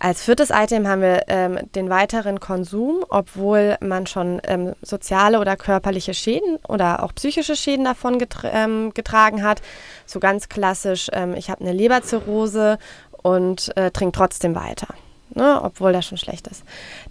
Als 0.03 0.23
viertes 0.23 0.49
Item 0.49 0.87
haben 0.87 1.03
wir 1.03 1.25
ähm, 1.27 1.59
den 1.75 1.91
weiteren 1.91 2.39
Konsum, 2.39 3.05
obwohl 3.09 3.77
man 3.81 4.07
schon 4.07 4.41
ähm, 4.47 4.73
soziale 4.81 5.39
oder 5.39 5.55
körperliche 5.55 6.15
Schäden 6.15 6.57
oder 6.67 7.03
auch 7.03 7.13
psychische 7.13 7.55
Schäden 7.55 7.85
davon 7.85 8.17
getra 8.17 8.49
ähm, 8.51 8.95
getragen 8.95 9.43
hat. 9.43 9.61
So 10.07 10.19
ganz 10.19 10.49
klassisch, 10.49 11.11
ähm, 11.13 11.35
ich 11.35 11.51
habe 11.51 11.61
eine 11.61 11.71
Leberzirrhose 11.71 12.79
und 13.21 13.77
äh, 13.77 13.91
trinke 13.91 14.17
trotzdem 14.17 14.55
weiter 14.55 14.87
ne, 15.35 15.61
obwohl 15.63 15.93
das 15.93 16.05
schon 16.05 16.17
schlecht 16.17 16.47
ist. 16.47 16.63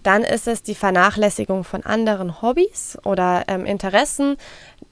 Dann 0.03 0.23
ist 0.23 0.47
es 0.47 0.63
die 0.63 0.75
Vernachlässigung 0.75 1.63
von 1.63 1.83
anderen 1.83 2.41
Hobbys 2.41 2.97
oder 3.03 3.43
ähm, 3.47 3.65
Interessen. 3.65 4.37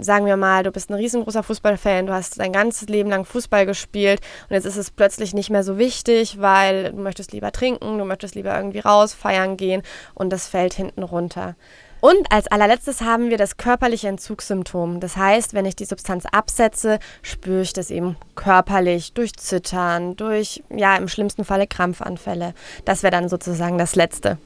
Sagen 0.01 0.25
wir 0.25 0.37
mal, 0.37 0.63
du 0.63 0.71
bist 0.71 0.89
ein 0.89 0.93
riesengroßer 0.93 1.43
Fußballfan, 1.43 2.05
du 2.05 2.13
hast 2.13 2.39
dein 2.39 2.53
ganzes 2.53 2.87
Leben 2.87 3.09
lang 3.09 3.25
Fußball 3.25 3.65
gespielt 3.65 4.21
und 4.47 4.53
jetzt 4.53 4.63
ist 4.63 4.77
es 4.77 4.91
plötzlich 4.91 5.33
nicht 5.33 5.49
mehr 5.49 5.65
so 5.65 5.77
wichtig, 5.77 6.39
weil 6.39 6.93
du 6.93 7.01
möchtest 7.01 7.33
lieber 7.33 7.51
trinken, 7.51 7.97
du 7.97 8.05
möchtest 8.05 8.33
lieber 8.35 8.55
irgendwie 8.55 8.79
raus, 8.79 9.13
feiern 9.13 9.57
gehen 9.57 9.83
und 10.13 10.29
das 10.29 10.47
fällt 10.47 10.73
hinten 10.73 11.03
runter. 11.03 11.55
Und 11.99 12.31
als 12.31 12.47
allerletztes 12.47 13.01
haben 13.01 13.29
wir 13.29 13.37
das 13.37 13.57
körperliche 13.57 14.07
Entzugssymptom. 14.07 15.01
Das 15.01 15.17
heißt, 15.17 15.53
wenn 15.53 15.65
ich 15.65 15.75
die 15.75 15.83
Substanz 15.83 16.23
absetze, 16.31 16.99
spüre 17.21 17.61
ich 17.61 17.73
das 17.73 17.91
eben 17.91 18.15
körperlich 18.35 19.11
durch 19.11 19.35
Zittern, 19.35 20.15
durch, 20.15 20.63
ja, 20.73 20.95
im 20.95 21.09
schlimmsten 21.09 21.43
Falle 21.43 21.67
Krampfanfälle. 21.67 22.53
Das 22.85 23.03
wäre 23.03 23.11
dann 23.11 23.27
sozusagen 23.27 23.77
das 23.77 23.95
Letzte. 23.95 24.37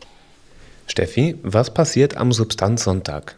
Steffi, 0.87 1.37
was 1.43 1.71
passiert 1.71 2.17
am 2.17 2.31
Substanzsonntag? 2.31 3.37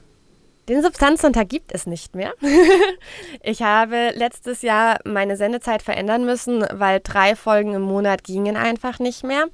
Den 0.68 0.82
Substanzsonntag 0.82 1.50
gibt 1.50 1.74
es 1.74 1.86
nicht 1.86 2.16
mehr. 2.16 2.34
ich 3.44 3.62
habe 3.62 4.12
letztes 4.16 4.62
Jahr 4.62 5.00
meine 5.06 5.38
Sendezeit 5.38 5.84
verändern 5.84 6.26
müssen, 6.26 6.66
weil 6.72 7.02
drei 7.04 7.36
Folgen 7.36 7.74
im 7.74 7.84
Monat 7.84 8.24
gingen 8.24 8.58
einfach 8.58 9.00
nicht 9.00 9.24
mehr. 9.24 9.46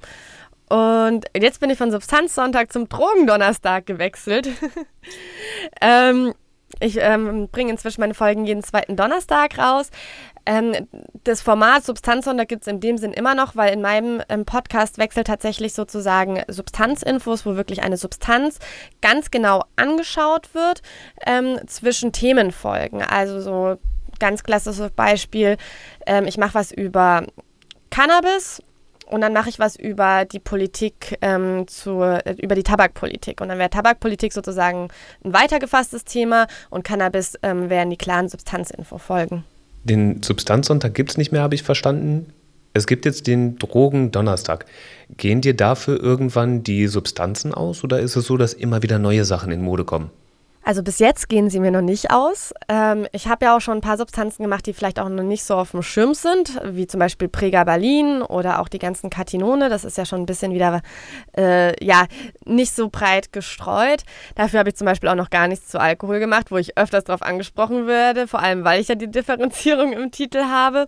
Und 0.68 1.26
jetzt 1.36 1.60
bin 1.60 1.68
ich 1.68 1.76
von 1.76 1.90
Substanzsonntag 1.90 2.72
zum 2.72 2.88
Drogendonnerstag 2.88 3.84
gewechselt. 3.84 4.48
ähm, 5.82 6.32
Ich 6.80 6.98
ähm, 6.98 7.48
bringe 7.50 7.70
inzwischen 7.70 8.00
meine 8.00 8.14
Folgen 8.14 8.44
jeden 8.44 8.62
zweiten 8.62 8.96
Donnerstag 8.96 9.58
raus. 9.58 9.90
Ähm, 10.44 10.88
das 11.24 11.40
Format 11.40 11.84
Substanzsonder 11.84 12.46
gibt 12.46 12.62
es 12.62 12.68
in 12.68 12.80
dem 12.80 12.98
Sinn 12.98 13.12
immer 13.12 13.34
noch, 13.34 13.54
weil 13.54 13.72
in 13.72 13.80
meinem 13.80 14.22
ähm, 14.28 14.44
Podcast 14.44 14.98
wechselt 14.98 15.28
tatsächlich 15.28 15.74
sozusagen 15.74 16.42
Substanzinfos, 16.48 17.46
wo 17.46 17.54
wirklich 17.56 17.82
eine 17.82 17.96
Substanz 17.96 18.58
ganz 19.00 19.30
genau 19.30 19.64
angeschaut 19.76 20.54
wird, 20.54 20.82
ähm, 21.26 21.60
zwischen 21.66 22.12
Themenfolgen. 22.12 23.02
Also 23.02 23.40
so 23.40 23.78
ganz 24.18 24.42
klassisches 24.42 24.90
Beispiel, 24.90 25.56
ähm, 26.06 26.26
ich 26.26 26.38
mache 26.38 26.54
was 26.54 26.72
über 26.72 27.24
Cannabis 27.90 28.62
und 29.12 29.20
dann 29.20 29.32
mache 29.32 29.50
ich 29.50 29.58
was 29.58 29.76
über 29.76 30.24
die 30.24 30.38
Politik, 30.38 31.18
ähm, 31.20 31.68
zu, 31.68 32.00
äh, 32.00 32.34
über 32.40 32.54
die 32.54 32.62
Tabakpolitik. 32.62 33.40
Und 33.40 33.48
dann 33.48 33.58
wäre 33.58 33.70
Tabakpolitik 33.70 34.32
sozusagen 34.32 34.88
ein 35.24 35.32
weitergefasstes 35.32 36.04
Thema 36.04 36.46
und 36.70 36.82
Cannabis 36.82 37.38
ähm, 37.42 37.68
wären 37.68 37.90
die 37.90 37.98
klaren 37.98 38.28
Substanzinfo-Folgen. 38.28 39.44
Den 39.84 40.22
Substanzsonntag 40.22 40.94
gibt 40.94 41.10
es 41.10 41.18
nicht 41.18 41.30
mehr, 41.30 41.42
habe 41.42 41.54
ich 41.54 41.62
verstanden. 41.62 42.32
Es 42.72 42.86
gibt 42.86 43.04
jetzt 43.04 43.26
den 43.26 43.58
Drogen-Donnerstag. 43.58 44.64
Gehen 45.16 45.42
dir 45.42 45.54
dafür 45.54 46.02
irgendwann 46.02 46.62
die 46.62 46.86
Substanzen 46.86 47.52
aus 47.52 47.84
oder 47.84 48.00
ist 48.00 48.16
es 48.16 48.26
so, 48.26 48.38
dass 48.38 48.54
immer 48.54 48.82
wieder 48.82 48.98
neue 48.98 49.26
Sachen 49.26 49.52
in 49.52 49.60
Mode 49.60 49.84
kommen? 49.84 50.10
Also 50.64 50.82
bis 50.82 50.98
jetzt 50.98 51.28
gehen 51.28 51.50
sie 51.50 51.60
mir 51.60 51.70
noch 51.70 51.80
nicht 51.80 52.10
aus. 52.10 52.52
Ähm, 52.68 53.06
ich 53.12 53.26
habe 53.26 53.46
ja 53.46 53.56
auch 53.56 53.60
schon 53.60 53.78
ein 53.78 53.80
paar 53.80 53.98
Substanzen 53.98 54.42
gemacht, 54.42 54.64
die 54.66 54.72
vielleicht 54.72 55.00
auch 55.00 55.08
noch 55.08 55.24
nicht 55.24 55.44
so 55.44 55.56
auf 55.56 55.72
dem 55.72 55.82
Schirm 55.82 56.14
sind, 56.14 56.60
wie 56.64 56.86
zum 56.86 57.00
Beispiel 57.00 57.28
Pregabalin 57.28 58.22
oder 58.22 58.60
auch 58.60 58.68
die 58.68 58.78
ganzen 58.78 59.10
Katinone. 59.10 59.68
Das 59.68 59.84
ist 59.84 59.98
ja 59.98 60.04
schon 60.04 60.20
ein 60.20 60.26
bisschen 60.26 60.54
wieder, 60.54 60.82
äh, 61.36 61.84
ja, 61.84 62.06
nicht 62.44 62.74
so 62.74 62.88
breit 62.88 63.32
gestreut. 63.32 64.04
Dafür 64.36 64.60
habe 64.60 64.68
ich 64.68 64.76
zum 64.76 64.84
Beispiel 64.84 65.08
auch 65.08 65.16
noch 65.16 65.30
gar 65.30 65.48
nichts 65.48 65.68
zu 65.68 65.80
Alkohol 65.80 66.20
gemacht, 66.20 66.50
wo 66.50 66.56
ich 66.58 66.78
öfters 66.78 67.04
darauf 67.04 67.22
angesprochen 67.22 67.86
werde, 67.86 68.28
vor 68.28 68.40
allem 68.40 68.64
weil 68.64 68.80
ich 68.80 68.88
ja 68.88 68.94
die 68.94 69.10
Differenzierung 69.10 69.92
im 69.92 70.10
Titel 70.10 70.44
habe. 70.44 70.86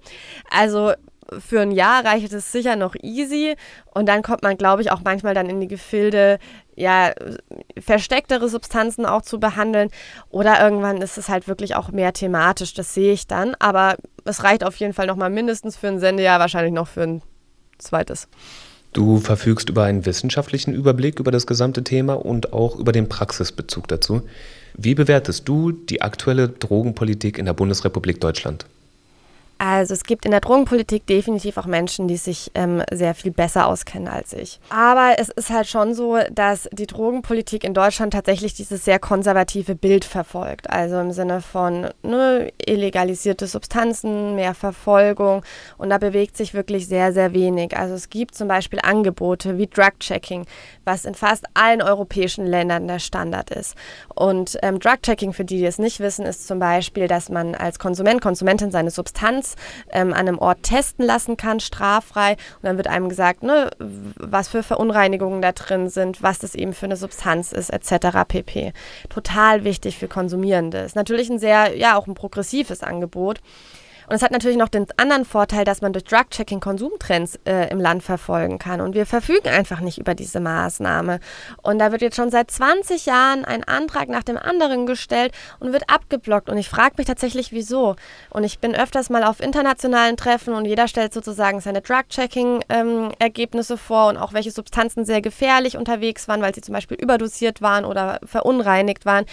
Also 0.51 0.93
für 1.39 1.61
ein 1.61 1.71
Jahr 1.71 2.05
reicht 2.05 2.33
es 2.33 2.53
sicher 2.53 2.77
noch 2.77 2.95
easy 3.03 3.57
und 3.93 4.07
dann 4.07 4.23
kommt 4.23 4.43
man, 4.43 4.57
glaube 4.57 4.83
ich, 4.83 4.91
auch 4.91 5.01
manchmal 5.05 5.35
dann 5.35 5.49
in 5.49 5.61
die 5.61 5.69
Gefilde, 5.69 6.39
ja, 6.77 7.13
verstecktere 7.79 8.49
Substanzen 8.49 9.07
auch 9.07 9.23
zu 9.23 9.39
behandeln 9.39 9.91
oder 10.31 10.63
irgendwann 10.63 11.01
ist 11.03 11.19
es 11.19 11.29
halt 11.29 11.49
wirklich 11.49 11.77
auch 11.77 11.91
mehr 11.91 12.13
thematisch, 12.13 12.75
das 12.75 12.95
sehe 12.95 13.13
ich 13.13 13.27
dann, 13.27 13.55
aber 13.59 13.97
es 14.25 14.45
reicht 14.45 14.65
auf 14.65 14.77
jeden 14.77 14.93
Fall 14.93 15.07
noch 15.07 15.17
mal 15.17 15.31
mindestens 15.31 15.77
für 15.77 15.89
ein 15.89 16.01
Sendejahr, 16.01 16.41
wahrscheinlich 16.41 16.73
noch 16.73 16.89
für 16.89 17.03
ein 17.03 17.23
zweites. 17.79 18.29
Du 18.93 19.19
verfügst 19.19 19.69
über 19.69 19.85
einen 19.85 20.07
wissenschaftlichen 20.07 20.73
Überblick 20.73 21.19
über 21.19 21.33
das 21.33 21.49
gesamte 21.49 21.83
Thema 21.83 22.15
und 22.15 22.53
auch 22.53 22.77
über 22.77 22.93
den 22.93 23.09
Praxisbezug 23.09 23.89
dazu. 23.89 24.23
Wie 24.77 24.95
bewertest 24.95 25.49
du 25.49 25.73
die 25.73 26.01
aktuelle 26.01 26.49
Drogenpolitik 26.49 27.39
in 27.39 27.47
der 27.47 27.55
Bundesrepublik 27.55 28.21
Deutschland? 28.21 28.67
Also 29.67 29.95
es 29.95 30.05
gibt 30.05 30.27
in 30.27 30.31
der 30.31 30.41
Drogenpolitik 30.41 31.07
definitiv 31.07 31.57
auch 31.57 31.65
Menschen, 31.65 32.07
die 32.07 32.19
sich 32.19 32.51
ähm, 32.55 32.83
sehr 32.93 33.15
viel 33.15 33.31
besser 33.31 33.67
auskennen 33.67 34.09
als 34.09 34.35
ich. 34.35 34.61
Aber 34.69 35.15
es 35.17 35.31
ist 35.31 35.49
halt 35.49 35.67
schon 35.67 35.95
so, 35.95 36.19
dass 36.31 36.69
die 36.73 36.87
Drogenpolitik 36.87 37.65
in 37.65 37.73
Deutschland 37.73 38.13
tatsächlich 38.13 38.53
dieses 38.53 38.85
sehr 38.85 38.99
konservative 38.99 39.75
Bild 39.75 40.05
verfolgt. 40.05 40.69
Also 40.69 41.01
im 41.01 41.13
Sinne 41.13 41.41
von 41.41 41.89
ne, 42.03 42.53
illegalisierte 42.59 43.47
Substanzen, 43.47 44.35
mehr 44.35 44.53
Verfolgung. 44.53 45.43
Und 45.79 45.89
da 45.89 45.97
bewegt 45.97 46.37
sich 46.37 46.53
wirklich 46.53 46.87
sehr, 46.87 47.15
sehr 47.15 47.33
wenig. 47.33 47.75
Also 47.75 47.95
es 47.95 48.11
gibt 48.11 48.35
zum 48.35 48.49
Beispiel 48.49 48.81
Angebote 48.83 49.57
wie 49.57 49.67
Drug-Checking, 49.67 50.45
was 50.85 51.07
in 51.07 51.15
fast 51.15 51.47
allen 51.55 51.81
europäischen 51.81 52.47
Ländern 52.47 52.87
der 52.87 52.99
Standard 52.99 53.49
ist. 53.49 53.77
Und 54.15 54.59
ähm, 54.61 54.79
Drug-Checking, 54.79 55.33
für 55.33 55.47
die, 55.47 55.57
die 55.57 55.65
es 55.65 55.79
nicht 55.79 56.01
wissen, 56.01 56.27
ist 56.27 56.47
zum 56.47 56.59
Beispiel, 56.59 57.09
dass 57.09 57.31
man 57.31 57.55
als 57.55 57.79
Konsument, 57.79 58.21
Konsumentin 58.21 58.71
seine 58.71 58.91
Substanz 58.91 59.54
Ähm, 59.91 60.13
an 60.13 60.29
einem 60.29 60.39
Ort 60.39 60.63
testen 60.63 61.05
lassen 61.05 61.37
kann, 61.37 61.61
straffrei. 61.61 62.33
Und 62.33 62.65
dann 62.65 62.77
wird 62.77 62.87
einem 62.87 63.09
gesagt, 63.09 63.43
ne, 63.43 63.71
was 63.79 64.49
für 64.49 64.63
Verunreinigungen 64.63 65.43
da 65.43 65.53
drin 65.53 65.89
sind, 65.89 66.23
was 66.23 66.39
das 66.39 66.55
eben 66.55 66.73
für 66.73 66.87
eine 66.87 66.97
Substanz 66.97 67.53
ist, 67.53 67.71
etc. 67.71 68.19
pp. 68.27 68.73
Total 69.09 69.65
wichtig 69.65 69.99
für 69.99 70.09
Konsumierende. 70.09 70.79
Ist 70.79 70.97
natürlich 70.97 71.31
ein 71.31 71.39
sehr, 71.39 71.77
ja, 71.77 71.97
auch 71.97 72.07
ein 72.07 72.15
progressives 72.15 72.83
Angebot. 72.83 73.41
Und 74.09 74.15
es 74.15 74.23
hat 74.23 74.31
natürlich 74.31 74.57
noch 74.57 74.69
den 74.69 74.87
anderen 74.97 75.25
Vorteil, 75.25 75.65
dass 75.65 75.81
man 75.81 75.93
durch 75.93 76.05
Drug-Checking 76.05 76.61
Konsumtrends 76.61 77.39
äh, 77.47 77.71
im 77.71 77.81
Land 77.81 78.03
verfolgen 78.03 78.59
kann. 78.59 78.81
Und 78.81 78.95
wir 78.95 79.07
verfügen 79.07 79.49
einfach 79.49 79.81
nicht 79.81 79.99
über 79.99 80.15
diese 80.15 80.41
Maßnahme. 80.41 81.21
Und 81.63 81.79
da 81.79 81.93
wird 81.93 82.03
jetzt 82.03 82.17
schon 82.17 82.31
seit 82.31 82.51
20 82.51 83.07
Jahren 83.07 83.45
ein 83.45 83.65
Antrag 83.65 84.09
nach 84.09 84.23
dem 84.23 84.37
anderen 84.37 84.87
gestellt 84.87 85.33
und 85.61 85.73
wird 85.73 85.89
abgeblockt. 85.89 86.49
Und 86.49 86.59
ich 86.59 86.69
frage 86.69 86.95
mich 86.99 87.07
tatsächlich, 87.07 87.53
wieso. 87.53 87.97
Und 88.31 88.45
ich 88.45 88.59
bin 88.59 88.75
öfters 88.75 89.11
mal 89.11 89.25
auf 89.25 89.41
internationalen 89.41 90.17
Treffen 90.17 90.55
und 90.55 90.65
jeder 90.65 90.89
stellt 90.89 91.15
sozusagen 91.15 91.61
seine 91.61 91.81
Drug-Checking-Ergebnisse 91.81 93.75
ähm, 93.75 93.79
vor 93.79 94.09
und 94.09 94.17
auch 94.17 94.33
welche 94.33 94.51
Substanzen 94.51 95.05
sehr 95.05 95.21
gefährlich 95.21 95.77
unterwegs 95.77 96.29
waren, 96.29 96.43
weil 96.43 96.55
sie 96.55 96.61
zum 96.61 96.75
Beispiel 96.75 96.97
überdosiert 96.97 97.63
waren 97.63 97.85
oder 97.85 98.21
verunreinigt 98.25 99.07
waren. 99.07 99.27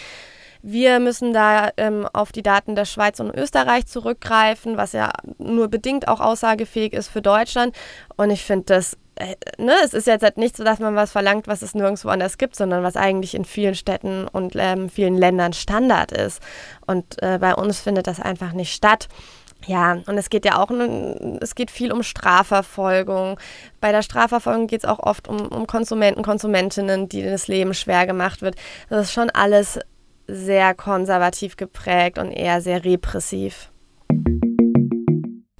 Wir 0.61 0.99
müssen 0.99 1.33
da 1.33 1.69
ähm, 1.77 2.07
auf 2.13 2.31
die 2.31 2.43
Daten 2.43 2.75
der 2.75 2.85
Schweiz 2.85 3.19
und 3.19 3.35
Österreich 3.35 3.87
zurückgreifen, 3.87 4.77
was 4.77 4.93
ja 4.93 5.11
nur 5.37 5.67
bedingt 5.67 6.07
auch 6.07 6.19
aussagefähig 6.19 6.93
ist 6.93 7.09
für 7.09 7.21
Deutschland. 7.21 7.75
Und 8.15 8.29
ich 8.29 8.43
finde 8.43 8.65
das 8.65 8.97
äh, 9.15 9.35
Ne, 9.57 9.73
es 9.83 9.93
ist 9.93 10.07
jetzt 10.07 10.23
halt 10.23 10.37
nicht 10.37 10.57
so, 10.57 10.63
dass 10.63 10.79
man 10.79 10.95
was 10.95 11.11
verlangt, 11.11 11.47
was 11.47 11.61
es 11.61 11.75
nirgendwo 11.75 12.09
anders 12.09 12.37
gibt, 12.37 12.55
sondern 12.55 12.83
was 12.83 12.95
eigentlich 12.95 13.35
in 13.35 13.45
vielen 13.45 13.75
Städten 13.75 14.27
und 14.27 14.55
ähm, 14.57 14.89
vielen 14.89 15.17
Ländern 15.17 15.53
Standard 15.53 16.11
ist. 16.11 16.41
Und 16.87 17.21
äh, 17.21 17.37
bei 17.39 17.53
uns 17.53 17.79
findet 17.79 18.07
das 18.07 18.19
einfach 18.19 18.53
nicht 18.53 18.73
statt. 18.73 19.07
Ja, 19.67 19.99
und 20.07 20.17
es 20.17 20.29
geht 20.31 20.45
ja 20.45 20.57
auch, 20.57 20.71
es 21.39 21.53
geht 21.53 21.69
viel 21.69 21.91
um 21.91 22.01
Strafverfolgung. 22.01 23.39
Bei 23.79 23.91
der 23.91 24.01
Strafverfolgung 24.01 24.65
geht 24.65 24.83
es 24.83 24.89
auch 24.89 24.99
oft 24.99 25.27
um, 25.27 25.47
um 25.49 25.67
Konsumenten, 25.67 26.23
Konsumentinnen, 26.23 27.07
die 27.07 27.21
das 27.21 27.47
Leben 27.47 27.75
schwer 27.75 28.07
gemacht 28.07 28.41
wird. 28.41 28.55
Das 28.89 29.07
ist 29.07 29.13
schon 29.13 29.29
alles 29.29 29.79
sehr 30.31 30.73
konservativ 30.73 31.57
geprägt 31.57 32.17
und 32.17 32.31
eher 32.31 32.61
sehr 32.61 32.83
repressiv. 32.85 33.69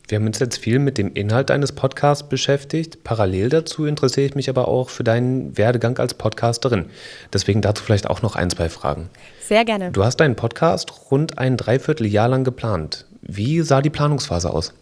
Wir 0.08 0.18
haben 0.18 0.28
uns 0.28 0.40
jetzt 0.40 0.58
viel 0.58 0.80
mit 0.80 0.98
dem 0.98 1.14
Inhalt 1.14 1.50
deines 1.50 1.72
Podcasts 1.72 2.28
beschäftigt. 2.28 3.02
Parallel 3.06 3.48
dazu 3.48 3.86
interessiere 3.86 4.28
ich 4.28 4.36
mich 4.36 4.50
aber 4.50 4.68
auch 4.68 4.90
für 4.90 5.06
deinen 5.06 5.58
Werdegang 5.58 5.98
als 6.00 6.16
Podcasterin. 6.16 6.88
Deswegen 7.32 7.62
dazu 7.62 7.82
vielleicht 7.82 8.10
auch 8.10 8.22
noch 8.22 8.36
ein, 8.36 8.50
zwei 8.50 8.68
Fragen. 8.68 9.10
Sehr 9.42 9.64
gerne. 9.64 9.92
Du 9.92 10.04
hast 10.04 10.18
deinen 10.18 10.36
Podcast 10.36 11.12
rund 11.12 11.38
ein 11.38 11.56
Dreivierteljahr 11.56 12.28
lang 12.28 12.44
geplant. 12.44 13.06
Wie 13.22 13.62
sah 13.62 13.82
die 13.82 13.90
Planungsphase 13.90 14.52
aus? 14.52 14.74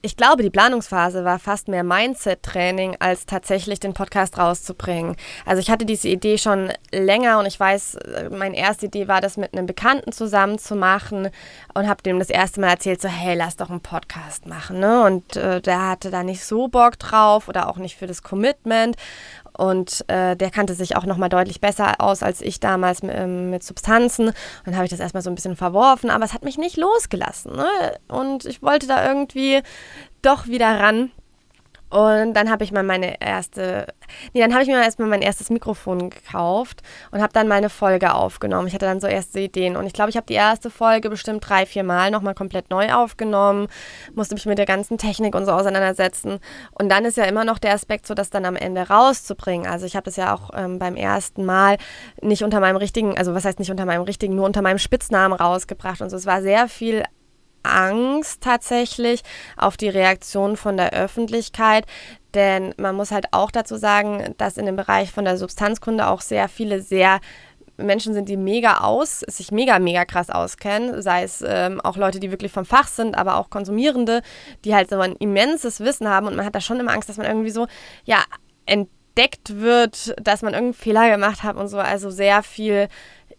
Ich 0.00 0.16
glaube, 0.16 0.44
die 0.44 0.50
Planungsphase 0.50 1.24
war 1.24 1.40
fast 1.40 1.66
mehr 1.66 1.82
Mindset-Training, 1.82 2.96
als 3.00 3.26
tatsächlich 3.26 3.80
den 3.80 3.94
Podcast 3.94 4.38
rauszubringen. 4.38 5.16
Also 5.44 5.60
ich 5.60 5.70
hatte 5.70 5.86
diese 5.86 6.08
Idee 6.08 6.38
schon 6.38 6.72
länger 6.92 7.40
und 7.40 7.46
ich 7.46 7.58
weiß, 7.58 7.98
meine 8.30 8.56
erste 8.56 8.86
Idee 8.86 9.08
war, 9.08 9.20
das 9.20 9.36
mit 9.36 9.54
einem 9.54 9.66
Bekannten 9.66 10.12
zusammen 10.12 10.58
zu 10.58 10.76
machen 10.76 11.30
und 11.74 11.88
habe 11.88 12.02
dem 12.02 12.20
das 12.20 12.30
erste 12.30 12.60
Mal 12.60 12.70
erzählt, 12.70 13.02
so 13.02 13.08
hey, 13.08 13.36
lass 13.36 13.56
doch 13.56 13.70
einen 13.70 13.80
Podcast 13.80 14.46
machen. 14.46 14.78
Ne? 14.78 15.02
Und 15.02 15.36
äh, 15.36 15.60
der 15.60 15.88
hatte 15.88 16.10
da 16.10 16.22
nicht 16.22 16.44
so 16.44 16.68
Bock 16.68 16.98
drauf 17.00 17.48
oder 17.48 17.68
auch 17.68 17.78
nicht 17.78 17.96
für 17.96 18.06
das 18.06 18.22
Commitment. 18.22 18.96
Und 19.58 20.04
äh, 20.08 20.36
der 20.36 20.50
kannte 20.50 20.74
sich 20.74 20.96
auch 20.96 21.04
nochmal 21.04 21.28
deutlich 21.28 21.60
besser 21.60 22.00
aus 22.00 22.22
als 22.22 22.40
ich 22.40 22.60
damals 22.60 23.02
mit, 23.02 23.14
ähm, 23.14 23.50
mit 23.50 23.64
Substanzen. 23.64 24.28
Und 24.28 24.34
dann 24.64 24.76
habe 24.76 24.84
ich 24.84 24.90
das 24.90 25.00
erstmal 25.00 25.22
so 25.22 25.30
ein 25.30 25.34
bisschen 25.34 25.56
verworfen, 25.56 26.10
aber 26.10 26.24
es 26.24 26.32
hat 26.32 26.44
mich 26.44 26.58
nicht 26.58 26.76
losgelassen. 26.76 27.56
Ne? 27.56 27.66
Und 28.06 28.44
ich 28.46 28.62
wollte 28.62 28.86
da 28.86 29.06
irgendwie 29.06 29.60
doch 30.22 30.46
wieder 30.46 30.78
ran. 30.78 31.10
Und 31.90 32.34
dann 32.34 32.50
habe 32.50 32.64
ich 32.64 32.72
mal 32.72 32.82
meine 32.82 33.20
erste, 33.20 33.86
nee, 34.34 34.40
dann 34.40 34.52
habe 34.52 34.62
ich 34.62 34.68
mir 34.68 34.82
erstmal 34.82 35.08
mein 35.08 35.22
erstes 35.22 35.48
Mikrofon 35.48 36.10
gekauft 36.10 36.82
und 37.10 37.22
habe 37.22 37.32
dann 37.32 37.48
meine 37.48 37.70
Folge 37.70 38.14
aufgenommen. 38.14 38.68
Ich 38.68 38.74
hatte 38.74 38.86
dann 38.86 39.00
so 39.00 39.06
erste 39.06 39.40
Ideen 39.40 39.76
und 39.76 39.86
ich 39.86 39.94
glaube, 39.94 40.10
ich 40.10 40.16
habe 40.16 40.26
die 40.26 40.34
erste 40.34 40.70
Folge 40.70 41.08
bestimmt 41.08 41.48
drei, 41.48 41.64
vier 41.64 41.84
Mal 41.84 42.10
nochmal 42.10 42.34
komplett 42.34 42.68
neu 42.70 42.92
aufgenommen, 42.92 43.68
musste 44.14 44.34
mich 44.34 44.44
mit 44.44 44.58
der 44.58 44.66
ganzen 44.66 44.98
Technik 44.98 45.34
und 45.34 45.46
so 45.46 45.52
auseinandersetzen. 45.52 46.40
Und 46.72 46.90
dann 46.90 47.06
ist 47.06 47.16
ja 47.16 47.24
immer 47.24 47.44
noch 47.44 47.58
der 47.58 47.72
Aspekt, 47.72 48.06
so 48.06 48.14
das 48.14 48.28
dann 48.28 48.44
am 48.44 48.56
Ende 48.56 48.88
rauszubringen. 48.88 49.66
Also 49.66 49.86
ich 49.86 49.96
habe 49.96 50.04
das 50.04 50.16
ja 50.16 50.34
auch 50.34 50.50
ähm, 50.54 50.78
beim 50.78 50.96
ersten 50.96 51.46
Mal 51.46 51.78
nicht 52.20 52.42
unter 52.44 52.60
meinem 52.60 52.76
richtigen, 52.76 53.16
also 53.16 53.34
was 53.34 53.44
heißt 53.46 53.58
nicht 53.58 53.70
unter 53.70 53.86
meinem 53.86 54.02
richtigen, 54.02 54.34
nur 54.34 54.44
unter 54.44 54.60
meinem 54.60 54.78
Spitznamen 54.78 55.38
rausgebracht 55.38 56.02
und 56.02 56.10
so. 56.10 56.16
Es 56.16 56.26
war 56.26 56.42
sehr 56.42 56.68
viel 56.68 57.04
Angst 57.62 58.42
tatsächlich 58.42 59.22
auf 59.56 59.76
die 59.76 59.88
Reaktion 59.88 60.56
von 60.56 60.76
der 60.76 60.92
Öffentlichkeit. 60.92 61.86
Denn 62.34 62.74
man 62.76 62.94
muss 62.94 63.10
halt 63.10 63.26
auch 63.32 63.50
dazu 63.50 63.76
sagen, 63.76 64.34
dass 64.38 64.58
in 64.58 64.66
dem 64.66 64.76
Bereich 64.76 65.10
von 65.10 65.24
der 65.24 65.38
Substanzkunde 65.38 66.06
auch 66.08 66.20
sehr 66.20 66.48
viele 66.48 66.82
sehr 66.82 67.20
Menschen 67.78 68.12
sind, 68.12 68.28
die 68.28 68.36
mega 68.36 68.78
aus, 68.78 69.20
sich 69.20 69.52
mega, 69.52 69.78
mega 69.78 70.04
krass 70.04 70.30
auskennen, 70.30 71.00
sei 71.00 71.22
es 71.22 71.44
ähm, 71.46 71.80
auch 71.80 71.96
Leute, 71.96 72.18
die 72.18 72.32
wirklich 72.32 72.50
vom 72.50 72.64
Fach 72.64 72.88
sind, 72.88 73.16
aber 73.16 73.36
auch 73.36 73.50
Konsumierende, 73.50 74.22
die 74.64 74.74
halt 74.74 74.90
so 74.90 74.98
ein 74.98 75.14
immenses 75.16 75.78
Wissen 75.78 76.08
haben 76.08 76.26
und 76.26 76.34
man 76.34 76.44
hat 76.44 76.56
da 76.56 76.60
schon 76.60 76.80
immer 76.80 76.92
Angst, 76.92 77.08
dass 77.08 77.18
man 77.18 77.26
irgendwie 77.26 77.50
so, 77.50 77.68
ja, 78.04 78.24
ent 78.66 78.88
entdeckt 79.18 79.60
wird, 79.60 80.14
dass 80.22 80.42
man 80.42 80.54
irgendeinen 80.54 80.74
Fehler 80.74 81.10
gemacht 81.10 81.42
hat 81.42 81.56
und 81.56 81.68
so. 81.68 81.78
Also 81.78 82.10
sehr 82.10 82.42
viel, 82.42 82.88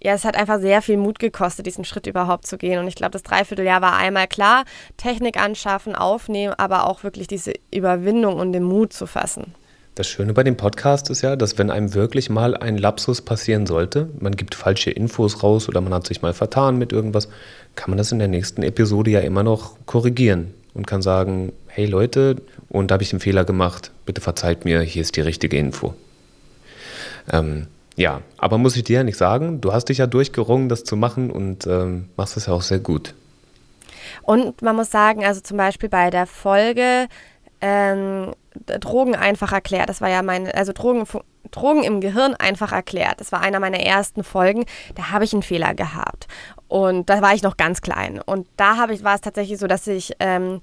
ja, 0.01 0.13
es 0.13 0.23
hat 0.23 0.35
einfach 0.35 0.59
sehr 0.59 0.81
viel 0.81 0.97
Mut 0.97 1.19
gekostet, 1.19 1.65
diesen 1.65 1.83
Schritt 1.83 2.07
überhaupt 2.07 2.47
zu 2.47 2.57
gehen. 2.57 2.79
Und 2.79 2.87
ich 2.87 2.95
glaube, 2.95 3.11
das 3.11 3.23
Dreivierteljahr 3.23 3.81
war 3.81 3.97
einmal 3.97 4.27
klar, 4.27 4.63
Technik 4.97 5.37
anschaffen, 5.37 5.95
aufnehmen, 5.95 6.53
aber 6.57 6.87
auch 6.87 7.03
wirklich 7.03 7.27
diese 7.27 7.53
Überwindung 7.73 8.35
und 8.35 8.53
den 8.53 8.63
Mut 8.63 8.93
zu 8.93 9.07
fassen. 9.07 9.53
Das 9.95 10.07
Schöne 10.07 10.31
bei 10.31 10.43
dem 10.43 10.55
Podcast 10.55 11.09
ist 11.09 11.23
ja, 11.23 11.35
dass 11.35 11.57
wenn 11.57 11.69
einem 11.69 11.93
wirklich 11.93 12.29
mal 12.29 12.55
ein 12.55 12.77
Lapsus 12.77 13.21
passieren 13.21 13.67
sollte, 13.67 14.07
man 14.19 14.37
gibt 14.37 14.55
falsche 14.55 14.91
Infos 14.91 15.43
raus 15.43 15.67
oder 15.67 15.81
man 15.81 15.93
hat 15.93 16.07
sich 16.07 16.21
mal 16.21 16.33
vertan 16.33 16.77
mit 16.77 16.93
irgendwas, 16.93 17.27
kann 17.75 17.89
man 17.89 17.97
das 17.97 18.13
in 18.13 18.19
der 18.19 18.29
nächsten 18.29 18.63
Episode 18.63 19.11
ja 19.11 19.19
immer 19.19 19.43
noch 19.43 19.75
korrigieren 19.85 20.53
und 20.73 20.87
kann 20.87 21.01
sagen, 21.01 21.51
hey 21.67 21.85
Leute, 21.85 22.37
und 22.69 22.91
da 22.91 22.93
habe 22.93 23.03
ich 23.03 23.11
einen 23.11 23.19
Fehler 23.19 23.43
gemacht, 23.43 23.91
bitte 24.05 24.21
verzeiht 24.21 24.63
mir, 24.63 24.79
hier 24.81 25.01
ist 25.01 25.17
die 25.17 25.21
richtige 25.21 25.57
Info. 25.57 25.93
Ähm, 27.29 27.67
ja, 27.99 28.21
aber 28.37 28.57
muss 28.57 28.77
ich 28.77 28.85
dir 28.85 28.99
ja 28.99 29.03
nicht 29.03 29.17
sagen, 29.17 29.59
du 29.59 29.73
hast 29.73 29.89
dich 29.89 29.97
ja 29.97 30.07
durchgerungen, 30.07 30.69
das 30.69 30.85
zu 30.85 30.95
machen 30.95 31.29
und 31.29 31.67
ähm, 31.67 32.07
machst 32.15 32.37
es 32.37 32.45
ja 32.45 32.53
auch 32.53 32.61
sehr 32.61 32.79
gut. 32.79 33.13
Und 34.21 34.61
man 34.61 34.77
muss 34.77 34.89
sagen, 34.89 35.25
also 35.25 35.41
zum 35.41 35.57
Beispiel 35.57 35.89
bei 35.89 36.09
der 36.09 36.25
Folge 36.25 37.09
ähm, 37.59 38.33
Drogen 38.79 39.15
einfach 39.15 39.51
erklärt. 39.51 39.89
Das 39.89 39.99
war 39.99 40.09
ja 40.09 40.21
meine, 40.21 40.55
also 40.55 40.71
Drogen, 40.71 41.05
Drogen 41.51 41.83
im 41.83 41.99
Gehirn 41.99 42.35
einfach 42.35 42.71
erklärt. 42.71 43.19
Das 43.19 43.33
war 43.33 43.41
einer 43.41 43.59
meiner 43.59 43.81
ersten 43.81 44.23
Folgen. 44.23 44.63
Da 44.95 45.11
habe 45.11 45.25
ich 45.25 45.33
einen 45.33 45.43
Fehler 45.43 45.73
gehabt. 45.73 46.27
Und 46.69 47.09
da 47.09 47.21
war 47.21 47.33
ich 47.33 47.43
noch 47.43 47.57
ganz 47.57 47.81
klein. 47.81 48.21
Und 48.25 48.47
da 48.55 48.77
habe 48.77 48.93
ich, 48.93 49.03
war 49.03 49.15
es 49.15 49.21
tatsächlich 49.21 49.59
so, 49.59 49.67
dass 49.67 49.87
ich 49.87 50.13
ähm, 50.21 50.61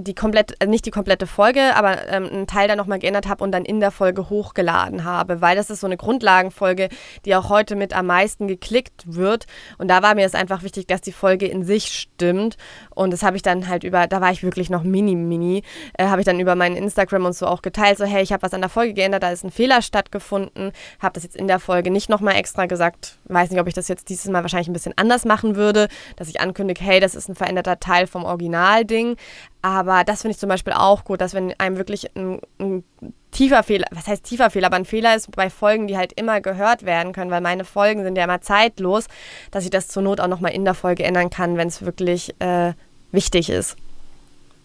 die 0.00 0.14
komplett, 0.14 0.54
also 0.60 0.70
nicht 0.70 0.86
die 0.86 0.92
komplette 0.92 1.26
Folge, 1.26 1.74
aber 1.74 2.06
ähm, 2.08 2.28
einen 2.30 2.46
Teil 2.46 2.68
da 2.68 2.76
nochmal 2.76 3.00
geändert 3.00 3.26
habe 3.26 3.42
und 3.42 3.50
dann 3.50 3.64
in 3.64 3.80
der 3.80 3.90
Folge 3.90 4.30
hochgeladen 4.30 5.02
habe, 5.02 5.40
weil 5.40 5.56
das 5.56 5.70
ist 5.70 5.80
so 5.80 5.88
eine 5.88 5.96
Grundlagenfolge, 5.96 6.88
die 7.24 7.34
auch 7.34 7.48
heute 7.48 7.74
mit 7.74 7.92
am 7.92 8.06
meisten 8.06 8.46
geklickt 8.46 9.02
wird. 9.06 9.46
Und 9.76 9.88
da 9.88 10.00
war 10.00 10.14
mir 10.14 10.24
es 10.24 10.36
einfach 10.36 10.62
wichtig, 10.62 10.86
dass 10.86 11.00
die 11.00 11.10
Folge 11.10 11.46
in 11.46 11.64
sich 11.64 11.86
stimmt. 11.88 12.56
Und 12.94 13.12
das 13.12 13.24
habe 13.24 13.36
ich 13.36 13.42
dann 13.42 13.66
halt 13.66 13.82
über, 13.82 14.06
da 14.06 14.20
war 14.20 14.30
ich 14.30 14.44
wirklich 14.44 14.70
noch 14.70 14.84
mini, 14.84 15.16
mini, 15.16 15.64
äh, 15.98 16.06
habe 16.06 16.20
ich 16.20 16.24
dann 16.24 16.38
über 16.38 16.54
meinen 16.54 16.76
Instagram 16.76 17.26
und 17.26 17.34
so 17.34 17.46
auch 17.46 17.60
geteilt, 17.60 17.98
so 17.98 18.04
hey, 18.04 18.22
ich 18.22 18.32
habe 18.32 18.42
was 18.42 18.54
an 18.54 18.60
der 18.60 18.70
Folge 18.70 18.94
geändert, 18.94 19.24
da 19.24 19.32
ist 19.32 19.44
ein 19.44 19.50
Fehler 19.50 19.82
stattgefunden, 19.82 20.70
habe 21.00 21.14
das 21.14 21.24
jetzt 21.24 21.36
in 21.36 21.48
der 21.48 21.58
Folge 21.58 21.90
nicht 21.90 22.08
nochmal 22.08 22.36
extra 22.36 22.66
gesagt, 22.66 23.18
weiß 23.24 23.50
nicht, 23.50 23.60
ob 23.60 23.66
ich 23.66 23.74
das 23.74 23.88
jetzt 23.88 24.10
dieses 24.10 24.26
Mal 24.26 24.42
wahrscheinlich 24.42 24.68
ein 24.68 24.72
bisschen 24.74 24.94
anders 24.96 25.24
machen 25.24 25.56
würde, 25.56 25.88
dass 26.14 26.28
ich 26.28 26.40
ankündige, 26.40 26.84
hey, 26.84 27.00
das 27.00 27.16
ist 27.16 27.28
ein 27.28 27.34
veränderter 27.34 27.80
Teil 27.80 28.06
vom 28.06 28.24
Originalding, 28.24 29.16
aber 29.62 30.04
das 30.04 30.22
finde 30.22 30.32
ich 30.32 30.38
zum 30.38 30.48
Beispiel 30.48 30.72
auch 30.72 31.04
gut, 31.04 31.20
dass 31.20 31.34
wenn 31.34 31.52
einem 31.58 31.76
wirklich 31.76 32.14
ein, 32.16 32.40
ein, 32.60 32.84
tiefer 33.30 33.62
Fehler, 33.62 33.86
was 33.90 34.06
heißt 34.06 34.24
tiefer 34.24 34.50
Fehler, 34.50 34.68
aber 34.68 34.76
ein 34.76 34.84
Fehler 34.84 35.14
ist 35.14 35.30
bei 35.32 35.50
Folgen, 35.50 35.86
die 35.86 35.96
halt 35.96 36.12
immer 36.14 36.40
gehört 36.40 36.84
werden 36.84 37.12
können, 37.12 37.30
weil 37.30 37.40
meine 37.40 37.64
Folgen 37.64 38.02
sind 38.02 38.16
ja 38.16 38.24
immer 38.24 38.40
zeitlos, 38.40 39.06
dass 39.50 39.64
ich 39.64 39.70
das 39.70 39.88
zur 39.88 40.02
Not 40.02 40.20
auch 40.20 40.28
nochmal 40.28 40.52
in 40.52 40.64
der 40.64 40.74
Folge 40.74 41.04
ändern 41.04 41.30
kann, 41.30 41.56
wenn 41.56 41.68
es 41.68 41.84
wirklich 41.84 42.34
äh, 42.38 42.72
wichtig 43.12 43.50
ist. 43.50 43.76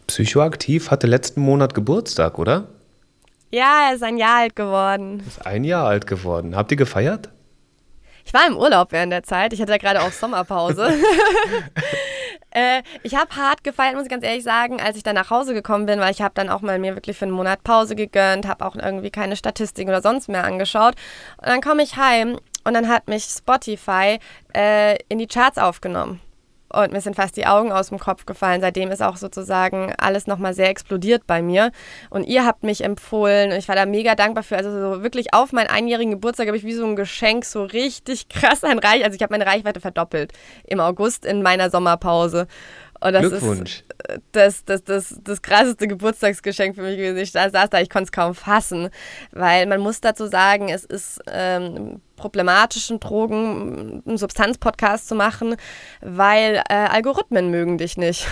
Psychoaktiv 0.08 0.92
hatte 0.92 1.08
letzten 1.08 1.42
Monat 1.42 1.74
Geburtstag, 1.74 2.40
oder? 2.40 2.68
Ja, 3.52 3.88
er 3.90 3.96
ist 3.96 4.04
ein 4.04 4.18
Jahr 4.18 4.40
alt 4.40 4.56
geworden. 4.56 5.24
Ist 5.28 5.46
ein 5.46 5.64
Jahr 5.64 5.88
alt 5.88 6.08
geworden. 6.08 6.56
Habt 6.56 6.72
ihr 6.72 6.78
gefeiert? 6.78 7.30
Ich 8.26 8.34
war 8.34 8.48
im 8.48 8.58
Urlaub 8.58 8.92
während 8.92 9.12
der 9.12 9.24
Zeit. 9.24 9.54
Ich 9.54 9.62
hatte 9.62 9.72
ja 9.72 9.78
gerade 9.78 10.02
auch 10.02 10.12
Sommerpause. 10.12 10.94
Äh, 12.56 12.84
ich 13.02 13.16
habe 13.16 13.36
hart 13.36 13.64
gefeiert, 13.64 13.96
muss 13.96 14.04
ich 14.04 14.12
ganz 14.12 14.24
ehrlich 14.24 14.44
sagen, 14.44 14.80
als 14.80 14.96
ich 14.96 15.02
dann 15.02 15.16
nach 15.16 15.32
Hause 15.32 15.56
gekommen 15.56 15.88
bin, 15.88 16.00
weil 16.00 16.12
ich 16.12 16.22
habe 16.22 16.36
dann 16.36 16.50
auch 16.50 16.62
mal 16.62 16.78
mir 16.78 16.94
wirklich 16.94 17.18
für 17.18 17.26
einen 17.26 17.34
Monat 17.34 17.64
Pause 17.64 17.96
gegönnt, 17.96 18.48
habe 18.48 18.64
auch 18.64 18.76
irgendwie 18.76 19.10
keine 19.10 19.36
Statistiken 19.36 19.90
oder 19.90 20.04
sonst 20.04 20.30
mehr 20.30 20.44
angeschaut. 20.44 20.94
Und 21.38 21.48
dann 21.48 21.62
komme 21.62 21.82
ich 21.82 21.98
heim 21.98 22.38
und 22.64 22.76
dann 22.76 22.90
hat 22.90 23.08
mich 23.08 23.24
Spotify 23.24 24.20
äh, 24.56 25.00
in 25.10 25.18
die 25.18 25.26
Charts 25.26 25.58
aufgenommen 25.58 26.22
und 26.74 26.92
mir 26.92 27.02
sind 27.02 27.16
fast 27.16 27.38
die 27.38 27.46
Augen 27.46 27.72
aus 27.72 27.90
dem 27.90 28.00
Kopf 28.00 28.26
gefallen. 28.26 28.62
Seitdem 28.62 28.92
ist 28.92 29.02
auch 29.02 29.18
sozusagen 29.18 29.94
alles 29.98 30.28
nochmal 30.28 30.54
sehr 30.54 30.70
explodiert 30.70 31.28
bei 31.28 31.42
mir. 31.42 31.72
Und 32.10 32.24
ihr 32.24 32.46
habt 32.46 32.64
mich 32.64 32.84
empfohlen 32.84 33.52
und 33.52 33.58
ich 33.58 33.68
war 33.68 33.76
da 33.76 33.86
mega 33.86 34.16
dankbar 34.16 34.44
für. 34.44 34.58
Also 34.58 34.72
so 34.72 35.04
wirklich 35.04 35.34
auf 35.34 35.54
meinen 35.54 35.68
einjährigen 35.68 36.12
Geburtstag 36.12 36.48
habe 36.48 36.58
ich 36.58 36.64
wie 36.64 36.74
so 36.74 36.86
ein 36.86 36.96
Geschenk 36.96 37.46
so 37.46 37.64
richtig 37.64 38.28
krass 38.30 38.64
ein 38.64 38.80
Reich. 38.80 39.04
Also 39.04 39.16
ich 39.16 39.22
habe 39.22 39.34
meine 39.34 39.46
Reichweite 39.46 39.80
verdoppelt 39.80 40.34
im 40.66 40.80
August 40.80 41.26
in 41.26 41.42
meiner 41.44 41.70
Sommerpause. 41.70 42.48
Und 43.04 43.14
das 43.14 43.22
Glückwunsch. 43.22 43.80
ist 43.80 43.86
das, 44.32 44.64
das, 44.66 44.84
das, 44.84 45.20
das 45.24 45.42
krasseste 45.42 45.88
Geburtstagsgeschenk 45.88 46.76
für 46.76 46.82
mich 46.82 46.98
gewesen. 46.98 47.18
Ich 47.18 47.32
saß 47.32 47.70
da, 47.70 47.80
ich 47.80 47.90
konnte 47.90 48.06
es 48.06 48.12
kaum 48.12 48.36
fassen, 48.36 48.90
weil 49.32 49.66
man 49.66 49.80
muss 49.80 50.02
dazu 50.02 50.28
sagen, 50.28 50.70
es 50.70 50.86
ist 50.86 51.22
ähm, 51.28 52.02
problematischen 52.16 53.00
Drogen 53.00 54.04
einen 54.06 54.18
Substanzpodcast 54.18 55.08
zu 55.08 55.16
machen, 55.16 55.56
weil 56.02 56.62
äh, 56.70 56.74
Algorithmen 56.74 57.50
mögen 57.50 57.78
dich 57.78 57.98
nicht. 57.98 58.28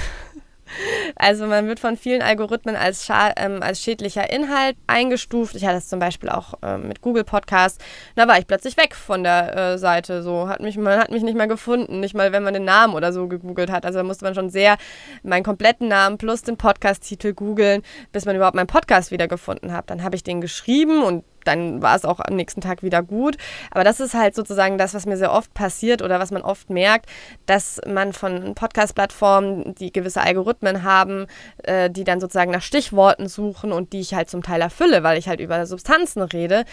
Also 1.15 1.47
man 1.47 1.67
wird 1.67 1.79
von 1.79 1.97
vielen 1.97 2.21
Algorithmen 2.21 2.75
als, 2.75 3.07
ähm, 3.37 3.61
als 3.61 3.81
schädlicher 3.81 4.31
Inhalt 4.31 4.75
eingestuft. 4.87 5.55
Ich 5.55 5.65
hatte 5.65 5.77
es 5.77 5.89
zum 5.89 5.99
Beispiel 5.99 6.29
auch 6.29 6.53
ähm, 6.61 6.87
mit 6.87 7.01
Google 7.01 7.23
Podcast. 7.23 7.81
Da 8.15 8.27
war 8.27 8.37
ich 8.37 8.47
plötzlich 8.47 8.77
weg 8.77 8.95
von 8.95 9.23
der 9.23 9.55
äh, 9.55 9.77
Seite. 9.77 10.23
So 10.23 10.47
hat 10.47 10.61
mich, 10.61 10.77
man 10.77 10.99
hat 10.99 11.11
mich 11.11 11.23
nicht 11.23 11.35
mehr 11.35 11.47
gefunden, 11.47 11.99
nicht 11.99 12.15
mal 12.15 12.31
wenn 12.31 12.43
man 12.43 12.53
den 12.53 12.65
Namen 12.65 12.93
oder 12.93 13.13
so 13.13 13.27
gegoogelt 13.27 13.71
hat. 13.71 13.85
Also 13.85 13.99
da 13.99 14.03
musste 14.03 14.25
man 14.25 14.35
schon 14.35 14.49
sehr 14.49 14.77
meinen 15.23 15.43
kompletten 15.43 15.87
Namen 15.87 16.17
plus 16.17 16.41
den 16.43 16.57
Podcast-Titel 16.57 17.33
googeln, 17.33 17.81
bis 18.11 18.25
man 18.25 18.35
überhaupt 18.35 18.55
meinen 18.55 18.67
Podcast 18.67 19.11
wiedergefunden 19.11 19.73
hat. 19.73 19.89
Dann 19.89 20.03
habe 20.03 20.15
ich 20.15 20.23
den 20.23 20.41
geschrieben 20.41 21.03
und 21.03 21.23
dann 21.45 21.81
war 21.81 21.95
es 21.95 22.05
auch 22.05 22.19
am 22.19 22.35
nächsten 22.35 22.61
Tag 22.61 22.83
wieder 22.83 23.01
gut. 23.01 23.37
Aber 23.71 23.83
das 23.83 23.99
ist 23.99 24.13
halt 24.13 24.35
sozusagen 24.35 24.77
das, 24.77 24.93
was 24.93 25.05
mir 25.05 25.17
sehr 25.17 25.33
oft 25.33 25.53
passiert 25.53 26.01
oder 26.01 26.19
was 26.19 26.31
man 26.31 26.41
oft 26.41 26.69
merkt, 26.69 27.07
dass 27.45 27.79
man 27.87 28.13
von 28.13 28.55
Podcast-Plattformen, 28.55 29.75
die 29.75 29.91
gewisse 29.91 30.21
Algorithmen 30.21 30.83
haben, 30.83 31.27
äh, 31.63 31.89
die 31.89 32.03
dann 32.03 32.19
sozusagen 32.19 32.51
nach 32.51 32.61
Stichworten 32.61 33.27
suchen 33.27 33.71
und 33.71 33.93
die 33.93 34.01
ich 34.01 34.13
halt 34.13 34.29
zum 34.29 34.43
Teil 34.43 34.61
erfülle, 34.61 35.03
weil 35.03 35.17
ich 35.17 35.27
halt 35.27 35.39
über 35.39 35.65
Substanzen 35.65 36.21
rede, 36.21 36.65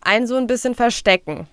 einen 0.00 0.26
so 0.26 0.36
ein 0.36 0.46
bisschen 0.46 0.74
verstecken. 0.74 1.46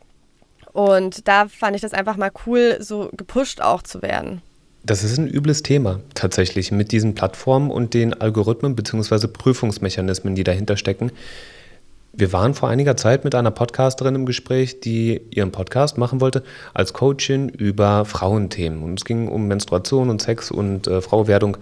Und 0.71 1.27
da 1.27 1.47
fand 1.47 1.75
ich 1.75 1.81
das 1.81 1.93
einfach 1.93 2.17
mal 2.17 2.31
cool, 2.45 2.77
so 2.81 3.09
gepusht 3.13 3.61
auch 3.61 3.81
zu 3.81 4.01
werden. 4.01 4.41
Das 4.85 5.03
ist 5.03 5.17
ein 5.17 5.27
übles 5.27 5.63
Thema 5.63 6.01
tatsächlich 6.13 6.71
mit 6.71 6.91
diesen 6.91 7.15
Plattformen 7.15 7.71
und 7.71 7.93
den 7.95 8.13
Algorithmen 8.13 8.75
bzw. 8.75 9.27
Prüfungsmechanismen, 9.27 10.35
die 10.35 10.43
dahinter 10.43 10.77
stecken. 10.77 11.11
Wir 12.17 12.31
waren 12.31 12.53
vor 12.53 12.69
einiger 12.69 12.95
Zeit 12.95 13.25
mit 13.25 13.35
einer 13.35 13.51
Podcasterin 13.51 14.15
im 14.15 14.25
Gespräch, 14.25 14.79
die 14.79 15.19
ihren 15.31 15.51
Podcast 15.51 15.97
machen 15.97 16.21
wollte 16.21 16.43
als 16.73 16.93
Coachin 16.93 17.49
über 17.49 18.05
Frauenthemen. 18.05 18.83
Und 18.83 18.99
es 18.99 19.05
ging 19.05 19.27
um 19.27 19.47
Menstruation 19.47 20.09
und 20.09 20.21
Sex 20.21 20.49
und 20.49 20.87
äh, 20.87 21.01
Frauwerdung. 21.01 21.57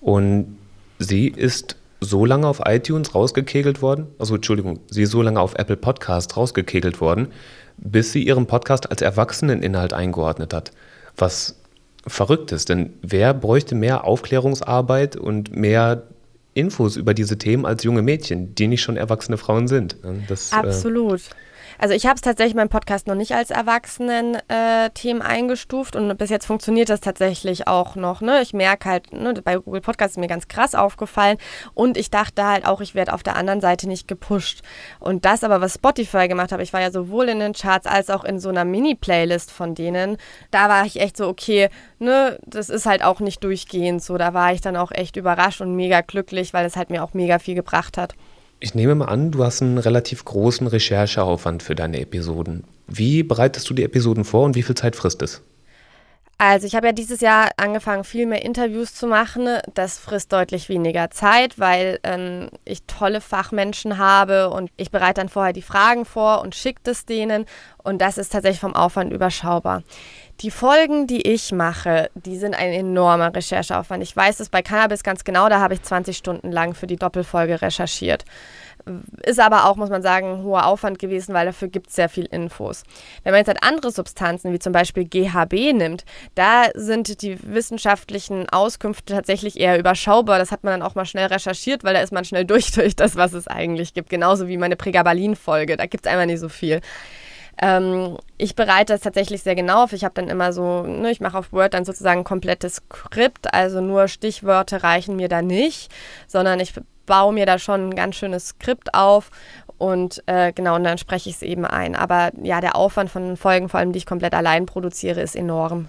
Und 0.00 0.56
sie 1.00 1.26
ist 1.26 1.74
so 2.00 2.24
lange 2.24 2.46
auf 2.46 2.60
iTunes 2.64 3.12
rausgekegelt 3.14 3.82
worden, 3.82 4.06
also 4.20 4.36
Entschuldigung, 4.36 4.78
sie 4.88 5.02
ist 5.02 5.10
so 5.10 5.20
lange 5.20 5.40
auf 5.40 5.56
Apple 5.56 5.76
Podcast 5.76 6.36
rausgekegelt 6.36 7.00
worden, 7.00 7.28
bis 7.76 8.12
sie 8.12 8.22
ihren 8.22 8.46
Podcast 8.46 8.88
als 8.90 9.02
Erwachseneninhalt 9.02 9.92
eingeordnet 9.92 10.54
hat. 10.54 10.70
Was 11.16 11.56
verrückt 12.06 12.52
ist, 12.52 12.68
denn 12.68 12.92
wer 13.02 13.34
bräuchte 13.34 13.74
mehr 13.74 14.04
Aufklärungsarbeit 14.04 15.16
und 15.16 15.56
mehr 15.56 16.04
Infos 16.54 16.96
über 16.96 17.14
diese 17.14 17.38
Themen 17.38 17.66
als 17.66 17.84
junge 17.84 18.02
Mädchen, 18.02 18.54
die 18.54 18.66
nicht 18.66 18.82
schon 18.82 18.96
erwachsene 18.96 19.36
Frauen 19.36 19.68
sind. 19.68 19.96
Das, 20.28 20.52
äh, 20.52 20.56
Absolut. 20.56 21.20
Äh 21.20 21.47
also 21.78 21.94
ich 21.94 22.06
habe 22.06 22.16
es 22.16 22.20
tatsächlich 22.22 22.54
meinen 22.54 22.68
Podcast 22.68 23.06
noch 23.06 23.14
nicht 23.14 23.32
als 23.32 23.50
Erwachsenen-Themen 23.50 25.20
äh, 25.20 25.24
eingestuft 25.24 25.96
und 25.96 26.16
bis 26.18 26.30
jetzt 26.30 26.46
funktioniert 26.46 26.88
das 26.88 27.00
tatsächlich 27.00 27.68
auch 27.68 27.96
noch. 27.96 28.20
Ne? 28.20 28.42
Ich 28.42 28.52
merke 28.52 28.88
halt, 28.88 29.12
ne, 29.12 29.34
bei 29.34 29.56
Google 29.56 29.80
Podcast 29.80 30.12
ist 30.12 30.18
mir 30.18 30.26
ganz 30.26 30.48
krass 30.48 30.74
aufgefallen 30.74 31.38
und 31.74 31.96
ich 31.96 32.10
dachte 32.10 32.44
halt 32.44 32.66
auch, 32.66 32.80
ich 32.80 32.94
werde 32.94 33.12
auf 33.12 33.22
der 33.22 33.36
anderen 33.36 33.60
Seite 33.60 33.86
nicht 33.86 34.08
gepusht. 34.08 34.62
Und 34.98 35.24
das 35.24 35.44
aber, 35.44 35.60
was 35.60 35.74
Spotify 35.74 36.28
gemacht 36.28 36.52
hat, 36.52 36.60
ich 36.60 36.72
war 36.72 36.80
ja 36.80 36.90
sowohl 36.90 37.28
in 37.28 37.40
den 37.40 37.52
Charts 37.52 37.86
als 37.86 38.10
auch 38.10 38.24
in 38.24 38.40
so 38.40 38.48
einer 38.48 38.64
Mini-Playlist 38.64 39.50
von 39.50 39.74
denen, 39.74 40.16
da 40.50 40.68
war 40.68 40.84
ich 40.84 41.00
echt 41.00 41.16
so, 41.16 41.28
okay, 41.28 41.68
ne, 41.98 42.38
das 42.44 42.68
ist 42.68 42.86
halt 42.86 43.04
auch 43.04 43.20
nicht 43.20 43.44
durchgehend 43.44 44.02
so. 44.02 44.18
Da 44.18 44.34
war 44.34 44.52
ich 44.52 44.60
dann 44.60 44.76
auch 44.76 44.90
echt 44.90 45.16
überrascht 45.16 45.60
und 45.60 45.76
mega 45.76 46.00
glücklich, 46.00 46.52
weil 46.52 46.66
es 46.66 46.76
halt 46.76 46.90
mir 46.90 47.04
auch 47.04 47.14
mega 47.14 47.38
viel 47.38 47.54
gebracht 47.54 47.96
hat. 47.96 48.14
Ich 48.60 48.74
nehme 48.74 48.96
mal 48.96 49.04
an, 49.04 49.30
du 49.30 49.44
hast 49.44 49.62
einen 49.62 49.78
relativ 49.78 50.24
großen 50.24 50.66
Rechercheaufwand 50.66 51.62
für 51.62 51.76
deine 51.76 52.00
Episoden. 52.00 52.64
Wie 52.88 53.22
bereitest 53.22 53.70
du 53.70 53.74
die 53.74 53.84
Episoden 53.84 54.24
vor 54.24 54.44
und 54.44 54.56
wie 54.56 54.62
viel 54.62 54.74
Zeit 54.74 54.96
frisst 54.96 55.22
es? 55.22 55.42
Also 56.40 56.68
ich 56.68 56.76
habe 56.76 56.86
ja 56.86 56.92
dieses 56.92 57.20
Jahr 57.20 57.50
angefangen, 57.56 58.04
viel 58.04 58.24
mehr 58.24 58.44
Interviews 58.44 58.94
zu 58.94 59.08
machen. 59.08 59.48
Das 59.74 59.98
frisst 59.98 60.32
deutlich 60.32 60.68
weniger 60.68 61.10
Zeit, 61.10 61.58
weil 61.58 61.98
ähm, 62.04 62.50
ich 62.64 62.84
tolle 62.84 63.20
Fachmenschen 63.20 63.98
habe 63.98 64.50
und 64.50 64.70
ich 64.76 64.92
bereite 64.92 65.14
dann 65.14 65.28
vorher 65.28 65.52
die 65.52 65.62
Fragen 65.62 66.04
vor 66.04 66.40
und 66.42 66.54
schicke 66.54 66.88
es 66.92 67.04
denen. 67.04 67.44
Und 67.82 68.00
das 68.00 68.18
ist 68.18 68.30
tatsächlich 68.30 68.60
vom 68.60 68.76
Aufwand 68.76 69.12
überschaubar. 69.12 69.82
Die 70.40 70.52
Folgen, 70.52 71.08
die 71.08 71.22
ich 71.22 71.50
mache, 71.50 72.08
die 72.14 72.38
sind 72.38 72.54
ein 72.54 72.72
enormer 72.72 73.34
Rechercheaufwand. 73.34 74.04
Ich 74.04 74.14
weiß 74.14 74.38
es 74.38 74.48
bei 74.48 74.62
Cannabis 74.62 75.02
ganz 75.02 75.24
genau, 75.24 75.48
da 75.48 75.58
habe 75.58 75.74
ich 75.74 75.82
20 75.82 76.16
Stunden 76.16 76.52
lang 76.52 76.74
für 76.74 76.86
die 76.86 76.94
Doppelfolge 76.94 77.62
recherchiert 77.62 78.24
ist 79.22 79.40
aber 79.40 79.66
auch, 79.66 79.76
muss 79.76 79.90
man 79.90 80.02
sagen, 80.02 80.32
ein 80.32 80.42
hoher 80.42 80.66
Aufwand 80.66 80.98
gewesen, 80.98 81.34
weil 81.34 81.46
dafür 81.46 81.68
gibt 81.68 81.88
es 81.88 81.96
sehr 81.96 82.08
viel 82.08 82.26
Infos. 82.26 82.82
Wenn 83.22 83.32
man 83.32 83.40
jetzt 83.40 83.48
halt 83.48 83.62
andere 83.62 83.90
Substanzen, 83.90 84.52
wie 84.52 84.58
zum 84.58 84.72
Beispiel 84.72 85.04
GHB 85.04 85.74
nimmt, 85.74 86.04
da 86.34 86.64
sind 86.74 87.22
die 87.22 87.38
wissenschaftlichen 87.42 88.48
Auskünfte 88.48 89.14
tatsächlich 89.14 89.58
eher 89.58 89.78
überschaubar. 89.78 90.38
Das 90.38 90.52
hat 90.52 90.64
man 90.64 90.72
dann 90.78 90.88
auch 90.88 90.94
mal 90.94 91.06
schnell 91.06 91.26
recherchiert, 91.26 91.84
weil 91.84 91.94
da 91.94 92.00
ist 92.00 92.12
man 92.12 92.24
schnell 92.24 92.44
durch 92.44 92.72
durch 92.72 92.96
das, 92.96 93.16
was 93.16 93.32
es 93.32 93.48
eigentlich 93.48 93.94
gibt. 93.94 94.10
Genauso 94.10 94.48
wie 94.48 94.56
meine 94.56 94.76
Pregabalin-Folge. 94.76 95.76
Da 95.76 95.86
gibt 95.86 96.06
es 96.06 96.12
einfach 96.12 96.26
nicht 96.26 96.40
so 96.40 96.48
viel. 96.48 96.80
Ähm, 97.60 98.18
ich 98.36 98.54
bereite 98.54 98.92
das 98.92 99.00
tatsächlich 99.00 99.42
sehr 99.42 99.54
genau 99.54 99.84
auf. 99.84 99.92
Ich 99.92 100.04
habe 100.04 100.14
dann 100.14 100.28
immer 100.28 100.52
so, 100.52 100.82
ne, 100.82 101.10
ich 101.10 101.20
mache 101.20 101.36
auf 101.36 101.52
Word 101.52 101.74
dann 101.74 101.84
sozusagen 101.84 102.20
ein 102.20 102.24
komplettes 102.24 102.76
Skript, 102.76 103.52
also 103.52 103.80
nur 103.80 104.08
Stichwörter 104.08 104.82
reichen 104.84 105.16
mir 105.16 105.28
da 105.28 105.42
nicht, 105.42 105.90
sondern 106.28 106.60
ich 106.60 106.72
baue 107.08 107.32
mir 107.32 107.44
da 107.44 107.58
schon 107.58 107.88
ein 107.88 107.96
ganz 107.96 108.14
schönes 108.16 108.48
Skript 108.48 108.94
auf 108.94 109.30
und 109.78 110.22
äh, 110.26 110.52
genau, 110.52 110.74
und 110.74 110.84
dann 110.84 110.98
spreche 110.98 111.30
ich 111.30 111.36
es 111.36 111.42
eben 111.42 111.64
ein. 111.64 111.94
Aber 111.94 112.32
ja, 112.42 112.60
der 112.60 112.76
Aufwand 112.76 113.10
von 113.10 113.36
Folgen, 113.36 113.68
vor 113.68 113.80
allem 113.80 113.92
die 113.92 113.98
ich 113.98 114.06
komplett 114.06 114.34
allein 114.34 114.66
produziere, 114.66 115.20
ist 115.20 115.36
enorm. 115.36 115.88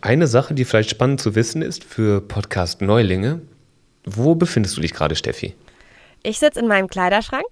Eine 0.00 0.26
Sache, 0.26 0.54
die 0.54 0.64
vielleicht 0.64 0.90
spannend 0.90 1.20
zu 1.20 1.34
wissen 1.34 1.62
ist 1.62 1.82
für 1.82 2.20
Podcast-Neulinge, 2.20 3.40
wo 4.04 4.34
befindest 4.34 4.76
du 4.76 4.80
dich 4.80 4.92
gerade, 4.92 5.16
Steffi? 5.16 5.54
Ich 6.22 6.38
sitze 6.38 6.60
in 6.60 6.68
meinem 6.68 6.88
Kleiderschrank. 6.88 7.46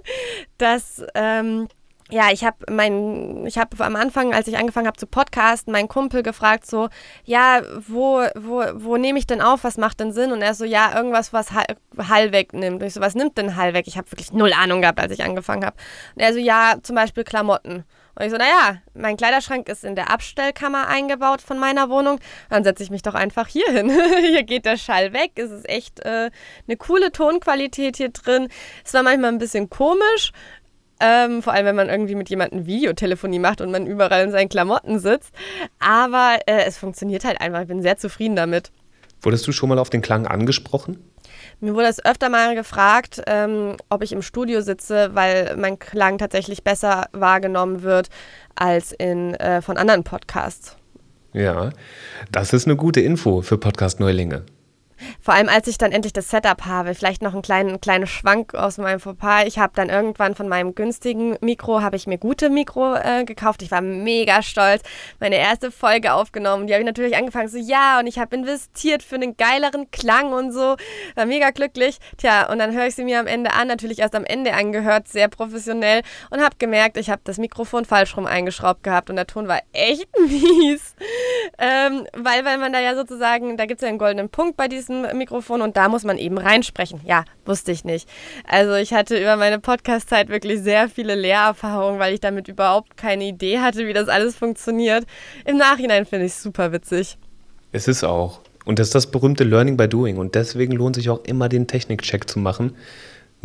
das 0.58 1.02
ähm, 1.14 1.68
ja, 2.10 2.30
ich 2.30 2.44
habe 2.44 2.56
mein, 2.70 3.46
ich 3.46 3.58
habe 3.58 3.84
am 3.84 3.96
Anfang, 3.96 4.32
als 4.32 4.46
ich 4.46 4.56
angefangen 4.56 4.86
habe 4.86 4.96
zu 4.96 5.06
podcasten, 5.06 5.72
meinen 5.72 5.88
Kumpel 5.88 6.22
gefragt 6.22 6.66
so, 6.66 6.88
ja, 7.24 7.62
wo, 7.86 8.22
wo, 8.36 8.62
wo 8.74 8.96
nehme 8.96 9.18
ich 9.18 9.26
denn 9.26 9.40
auf? 9.40 9.64
Was 9.64 9.76
macht 9.76 9.98
denn 9.98 10.12
Sinn? 10.12 10.30
Und 10.30 10.40
er 10.40 10.54
so, 10.54 10.64
ja, 10.64 10.94
irgendwas, 10.96 11.32
was 11.32 11.50
Hall 11.52 12.32
wegnimmt. 12.32 12.80
Und 12.80 12.86
ich 12.86 12.94
so, 12.94 13.00
was 13.00 13.14
nimmt 13.14 13.36
denn 13.38 13.56
Hall 13.56 13.74
weg? 13.74 13.86
Ich 13.88 13.96
habe 13.96 14.10
wirklich 14.12 14.32
null 14.32 14.52
Ahnung 14.52 14.82
gehabt, 14.82 15.00
als 15.00 15.12
ich 15.12 15.24
angefangen 15.24 15.64
habe. 15.64 15.76
Und 16.14 16.22
er 16.22 16.32
so, 16.32 16.38
ja, 16.38 16.76
zum 16.82 16.94
Beispiel 16.94 17.24
Klamotten. 17.24 17.84
Und 18.18 18.24
ich 18.24 18.30
so, 18.30 18.38
naja, 18.38 18.78
mein 18.94 19.18
Kleiderschrank 19.18 19.68
ist 19.68 19.84
in 19.84 19.94
der 19.94 20.10
Abstellkammer 20.10 20.88
eingebaut 20.88 21.42
von 21.42 21.58
meiner 21.58 21.90
Wohnung. 21.90 22.18
Dann 22.48 22.64
setze 22.64 22.82
ich 22.82 22.88
mich 22.88 23.02
doch 23.02 23.14
einfach 23.14 23.46
hier 23.46 23.70
hin. 23.70 23.90
hier 24.20 24.42
geht 24.42 24.64
der 24.64 24.78
Schall 24.78 25.12
weg. 25.12 25.32
Es 25.34 25.50
ist 25.50 25.68
echt 25.68 26.00
äh, 26.00 26.30
eine 26.66 26.76
coole 26.78 27.12
Tonqualität 27.12 27.98
hier 27.98 28.08
drin. 28.08 28.48
Es 28.84 28.94
war 28.94 29.02
manchmal 29.02 29.32
ein 29.32 29.38
bisschen 29.38 29.68
komisch, 29.68 30.32
ähm, 31.00 31.42
vor 31.42 31.52
allem, 31.52 31.66
wenn 31.66 31.76
man 31.76 31.88
irgendwie 31.88 32.14
mit 32.14 32.30
jemandem 32.30 32.66
Videotelefonie 32.66 33.38
macht 33.38 33.60
und 33.60 33.70
man 33.70 33.86
überall 33.86 34.24
in 34.24 34.30
seinen 34.30 34.48
Klamotten 34.48 34.98
sitzt. 34.98 35.32
Aber 35.78 36.38
äh, 36.46 36.64
es 36.64 36.78
funktioniert 36.78 37.24
halt 37.24 37.40
einfach. 37.40 37.60
Ich 37.60 37.68
bin 37.68 37.82
sehr 37.82 37.96
zufrieden 37.96 38.36
damit. 38.36 38.72
Wurdest 39.22 39.46
du 39.46 39.52
schon 39.52 39.68
mal 39.68 39.78
auf 39.78 39.90
den 39.90 40.02
Klang 40.02 40.26
angesprochen? 40.26 40.98
Mir 41.60 41.74
wurde 41.74 41.86
es 41.86 42.04
öfter 42.04 42.28
mal 42.28 42.54
gefragt, 42.54 43.22
ähm, 43.26 43.76
ob 43.88 44.02
ich 44.02 44.12
im 44.12 44.22
Studio 44.22 44.60
sitze, 44.60 45.10
weil 45.14 45.56
mein 45.56 45.78
Klang 45.78 46.18
tatsächlich 46.18 46.62
besser 46.62 47.06
wahrgenommen 47.12 47.82
wird 47.82 48.08
als 48.54 48.92
in, 48.92 49.34
äh, 49.34 49.62
von 49.62 49.76
anderen 49.76 50.04
Podcasts. 50.04 50.76
Ja, 51.32 51.70
das 52.30 52.52
ist 52.52 52.66
eine 52.66 52.76
gute 52.76 53.00
Info 53.00 53.42
für 53.42 53.58
Podcast-Neulinge. 53.58 54.44
Vor 55.20 55.34
allem, 55.34 55.48
als 55.48 55.66
ich 55.68 55.78
dann 55.78 55.92
endlich 55.92 56.12
das 56.12 56.30
Setup 56.30 56.64
habe, 56.64 56.94
vielleicht 56.94 57.22
noch 57.22 57.32
einen 57.32 57.42
kleinen, 57.42 57.80
kleinen 57.80 58.06
Schwank 58.06 58.54
aus 58.54 58.78
meinem 58.78 59.00
Fauxpas. 59.00 59.44
Ich 59.46 59.58
habe 59.58 59.72
dann 59.74 59.88
irgendwann 59.88 60.34
von 60.34 60.48
meinem 60.48 60.74
günstigen 60.74 61.36
Mikro, 61.40 61.82
habe 61.82 61.96
ich 61.96 62.06
mir 62.06 62.18
gute 62.18 62.50
Mikro 62.50 62.94
äh, 62.94 63.24
gekauft. 63.24 63.62
Ich 63.62 63.70
war 63.70 63.80
mega 63.80 64.42
stolz. 64.42 64.82
Meine 65.20 65.36
erste 65.36 65.70
Folge 65.70 66.12
aufgenommen. 66.12 66.66
Die 66.66 66.72
habe 66.72 66.82
ich 66.82 66.86
natürlich 66.86 67.16
angefangen 67.16 67.48
so, 67.48 67.58
ja, 67.58 67.98
und 68.00 68.06
ich 68.06 68.18
habe 68.18 68.36
investiert 68.36 69.02
für 69.02 69.16
einen 69.16 69.36
geileren 69.36 69.90
Klang 69.90 70.32
und 70.32 70.52
so. 70.52 70.76
War 71.14 71.26
mega 71.26 71.50
glücklich. 71.50 71.98
Tja, 72.16 72.50
und 72.50 72.58
dann 72.58 72.72
höre 72.72 72.86
ich 72.86 72.94
sie 72.94 73.04
mir 73.04 73.20
am 73.20 73.26
Ende 73.26 73.52
an, 73.52 73.68
natürlich 73.68 73.98
erst 73.98 74.14
am 74.14 74.24
Ende 74.24 74.54
angehört, 74.54 75.08
sehr 75.08 75.28
professionell 75.28 76.02
und 76.30 76.40
habe 76.40 76.56
gemerkt, 76.58 76.96
ich 76.96 77.10
habe 77.10 77.20
das 77.24 77.38
Mikrofon 77.38 77.84
falsch 77.84 78.16
rum 78.16 78.26
eingeschraubt 78.26 78.82
gehabt 78.82 79.10
und 79.10 79.16
der 79.16 79.26
Ton 79.26 79.48
war 79.48 79.60
echt 79.72 80.08
mies. 80.18 80.94
Ähm, 81.58 82.06
weil, 82.12 82.44
weil 82.44 82.58
man 82.58 82.72
da 82.72 82.80
ja 82.80 82.94
sozusagen, 82.94 83.56
da 83.56 83.66
gibt 83.66 83.80
es 83.80 83.82
ja 83.82 83.88
einen 83.88 83.98
goldenen 83.98 84.28
Punkt 84.28 84.56
bei 84.56 84.68
diesem 84.68 84.85
diesem 84.86 85.18
Mikrofon 85.18 85.62
und 85.62 85.76
da 85.76 85.88
muss 85.88 86.04
man 86.04 86.18
eben 86.18 86.38
reinsprechen. 86.38 87.00
Ja, 87.04 87.24
wusste 87.44 87.72
ich 87.72 87.84
nicht. 87.84 88.08
Also 88.46 88.74
ich 88.74 88.92
hatte 88.92 89.18
über 89.18 89.36
meine 89.36 89.58
Podcast-Zeit 89.58 90.28
wirklich 90.28 90.60
sehr 90.60 90.88
viele 90.88 91.14
Lehrerfahrungen, 91.14 91.98
weil 91.98 92.14
ich 92.14 92.20
damit 92.20 92.48
überhaupt 92.48 92.96
keine 92.96 93.24
Idee 93.24 93.58
hatte, 93.58 93.86
wie 93.86 93.92
das 93.92 94.08
alles 94.08 94.36
funktioniert. 94.36 95.04
Im 95.44 95.56
Nachhinein 95.56 96.06
finde 96.06 96.26
ich 96.26 96.32
es 96.32 96.42
super 96.42 96.72
witzig. 96.72 97.18
Es 97.72 97.88
ist 97.88 98.04
auch. 98.04 98.40
Und 98.64 98.78
das 98.78 98.88
ist 98.88 98.94
das 98.94 99.06
berühmte 99.06 99.44
Learning 99.44 99.76
by 99.76 99.88
Doing. 99.88 100.16
Und 100.16 100.34
deswegen 100.34 100.72
lohnt 100.72 100.96
sich 100.96 101.08
auch 101.08 101.24
immer 101.24 101.48
den 101.48 101.66
Technikcheck 101.66 102.28
zu 102.28 102.38
machen. 102.38 102.74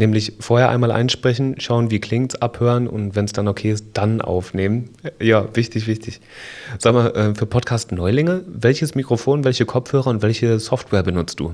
Nämlich 0.02 0.34
vorher 0.40 0.72
einmal 0.72 0.92
einsprechen, 0.92 1.62
schauen, 1.62 1.92
wie 1.92 2.00
klingt 2.00 2.34
es, 2.34 2.42
abhören 2.42 2.88
und 2.88 3.16
wenn 3.16 3.26
es 3.26 3.34
dann 3.34 3.48
okay 3.48 3.70
ist, 3.70 3.86
dann 3.94 4.20
aufnehmen. 4.20 4.90
Ja, 5.20 5.56
wichtig, 5.56 5.86
wichtig. 5.86 6.22
Sag 6.80 6.96
mal, 6.96 7.16
äh, 7.16 7.36
für 7.36 7.46
Podcast-Neulinge, 7.46 8.44
welches 8.48 8.96
Mikrofon, 8.96 9.44
welche 9.44 9.68
Kopfhörer 9.68 10.08
und 10.08 10.24
welche 10.24 10.60
Software 10.60 11.04
benutzt 11.04 11.40
du? 11.40 11.54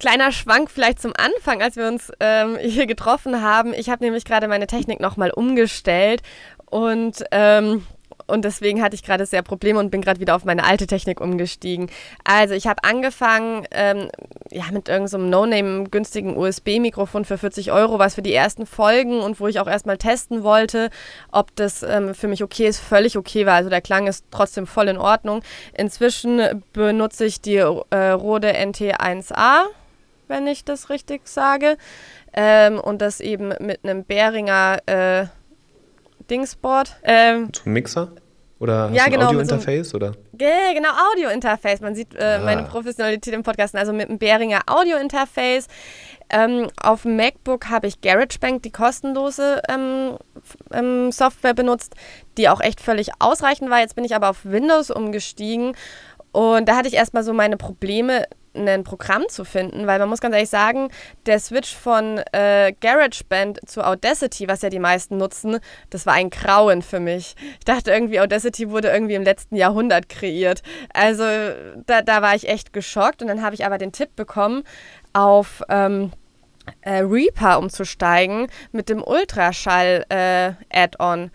Kleiner 0.00 0.32
Schwank 0.32 0.70
vielleicht 0.70 1.00
zum 1.00 1.14
Anfang, 1.16 1.62
als 1.62 1.76
wir 1.76 1.88
uns 1.88 2.12
ähm, 2.20 2.58
hier 2.60 2.86
getroffen 2.86 3.40
haben. 3.40 3.72
Ich 3.72 3.88
habe 3.88 4.04
nämlich 4.04 4.26
gerade 4.26 4.48
meine 4.48 4.66
Technik 4.66 5.00
nochmal 5.00 5.30
umgestellt 5.30 6.20
und 6.66 7.24
ähm, 7.30 7.86
und 8.28 8.44
deswegen 8.44 8.82
hatte 8.82 8.94
ich 8.94 9.02
gerade 9.02 9.26
sehr 9.26 9.42
Probleme 9.42 9.78
und 9.78 9.90
bin 9.90 10.02
gerade 10.02 10.20
wieder 10.20 10.36
auf 10.36 10.44
meine 10.44 10.64
alte 10.64 10.86
Technik 10.86 11.20
umgestiegen. 11.20 11.90
Also 12.24 12.54
ich 12.54 12.66
habe 12.66 12.84
angefangen 12.84 13.66
ähm, 13.70 14.10
ja, 14.50 14.64
mit 14.70 14.88
irgendeinem 14.88 15.06
so 15.08 15.18
No-Name 15.18 15.84
günstigen 15.84 16.36
USB-Mikrofon 16.36 17.24
für 17.24 17.38
40 17.38 17.72
Euro, 17.72 17.98
was 17.98 18.14
für 18.14 18.22
die 18.22 18.34
ersten 18.34 18.66
Folgen 18.66 19.20
und 19.20 19.40
wo 19.40 19.48
ich 19.48 19.60
auch 19.60 19.66
erstmal 19.66 19.96
testen 19.96 20.42
wollte, 20.42 20.90
ob 21.32 21.54
das 21.56 21.82
ähm, 21.82 22.14
für 22.14 22.28
mich 22.28 22.42
okay 22.42 22.66
ist, 22.66 22.80
völlig 22.80 23.16
okay 23.16 23.46
war. 23.46 23.54
Also 23.54 23.70
der 23.70 23.80
Klang 23.80 24.06
ist 24.06 24.26
trotzdem 24.30 24.66
voll 24.66 24.88
in 24.88 24.98
Ordnung. 24.98 25.42
Inzwischen 25.74 26.62
benutze 26.72 27.24
ich 27.24 27.40
die 27.40 27.56
äh, 27.56 28.10
Rode 28.10 28.52
NT1A, 28.54 29.62
wenn 30.28 30.46
ich 30.46 30.64
das 30.64 30.90
richtig 30.90 31.26
sage. 31.26 31.76
Ähm, 32.34 32.78
und 32.78 33.00
das 33.00 33.20
eben 33.20 33.54
mit 33.60 33.80
einem 33.84 34.04
Behringer 34.04 34.78
äh, 34.86 35.26
Dingsboard. 36.30 36.96
Ähm, 37.02 37.52
Zum 37.52 37.72
Mixer? 37.72 38.12
Oder 38.60 38.90
ja, 38.92 39.06
genau, 39.06 39.28
Audio-Interface? 39.28 39.90
So 39.90 39.98
genau, 39.98 40.88
Audio-Interface. 41.12 41.80
Man 41.80 41.94
sieht 41.94 42.14
äh, 42.14 42.38
ah. 42.40 42.44
meine 42.44 42.64
Professionalität 42.64 43.32
im 43.32 43.44
Podcast. 43.44 43.76
Also 43.76 43.92
mit 43.92 44.08
einem 44.08 44.18
Behringer 44.18 44.62
Audio-Interface. 44.66 45.68
Ähm, 46.30 46.68
auf 46.82 47.02
dem 47.02 47.16
MacBook 47.16 47.70
habe 47.70 47.86
ich 47.86 48.00
GarageBand, 48.00 48.64
die 48.64 48.72
kostenlose 48.72 49.62
ähm, 49.68 50.18
ähm, 50.72 51.12
Software 51.12 51.54
benutzt, 51.54 51.94
die 52.36 52.48
auch 52.48 52.60
echt 52.60 52.80
völlig 52.80 53.10
ausreichend 53.18 53.70
war. 53.70 53.80
Jetzt 53.80 53.94
bin 53.94 54.04
ich 54.04 54.14
aber 54.14 54.28
auf 54.28 54.44
Windows 54.44 54.90
umgestiegen 54.90 55.74
und 56.32 56.68
da 56.68 56.76
hatte 56.76 56.88
ich 56.88 56.94
erstmal 56.94 57.24
so 57.24 57.32
meine 57.32 57.56
Probleme, 57.56 58.26
ein 58.54 58.84
Programm 58.84 59.28
zu 59.28 59.44
finden, 59.44 59.86
weil 59.86 59.98
man 59.98 60.08
muss 60.08 60.20
ganz 60.20 60.34
ehrlich 60.34 60.50
sagen, 60.50 60.88
der 61.26 61.38
Switch 61.38 61.74
von 61.74 62.18
äh, 62.32 62.72
GarageBand 62.80 63.68
zu 63.68 63.84
Audacity, 63.84 64.48
was 64.48 64.62
ja 64.62 64.70
die 64.70 64.78
meisten 64.78 65.16
nutzen, 65.16 65.58
das 65.90 66.06
war 66.06 66.14
ein 66.14 66.30
Grauen 66.30 66.82
für 66.82 67.00
mich. 67.00 67.34
Ich 67.58 67.64
dachte 67.64 67.90
irgendwie, 67.90 68.20
Audacity 68.20 68.70
wurde 68.70 68.88
irgendwie 68.88 69.14
im 69.14 69.24
letzten 69.24 69.56
Jahrhundert 69.56 70.08
kreiert. 70.08 70.62
Also 70.92 71.24
da, 71.86 72.02
da 72.02 72.22
war 72.22 72.34
ich 72.34 72.48
echt 72.48 72.72
geschockt 72.72 73.22
und 73.22 73.28
dann 73.28 73.42
habe 73.42 73.54
ich 73.54 73.66
aber 73.66 73.78
den 73.78 73.92
Tipp 73.92 74.16
bekommen, 74.16 74.64
auf 75.12 75.62
ähm, 75.68 76.12
äh, 76.82 76.98
Reaper 76.98 77.58
umzusteigen 77.58 78.48
mit 78.72 78.88
dem 78.88 79.02
Ultraschall-Add-on. 79.02 81.24
Äh, 81.24 81.30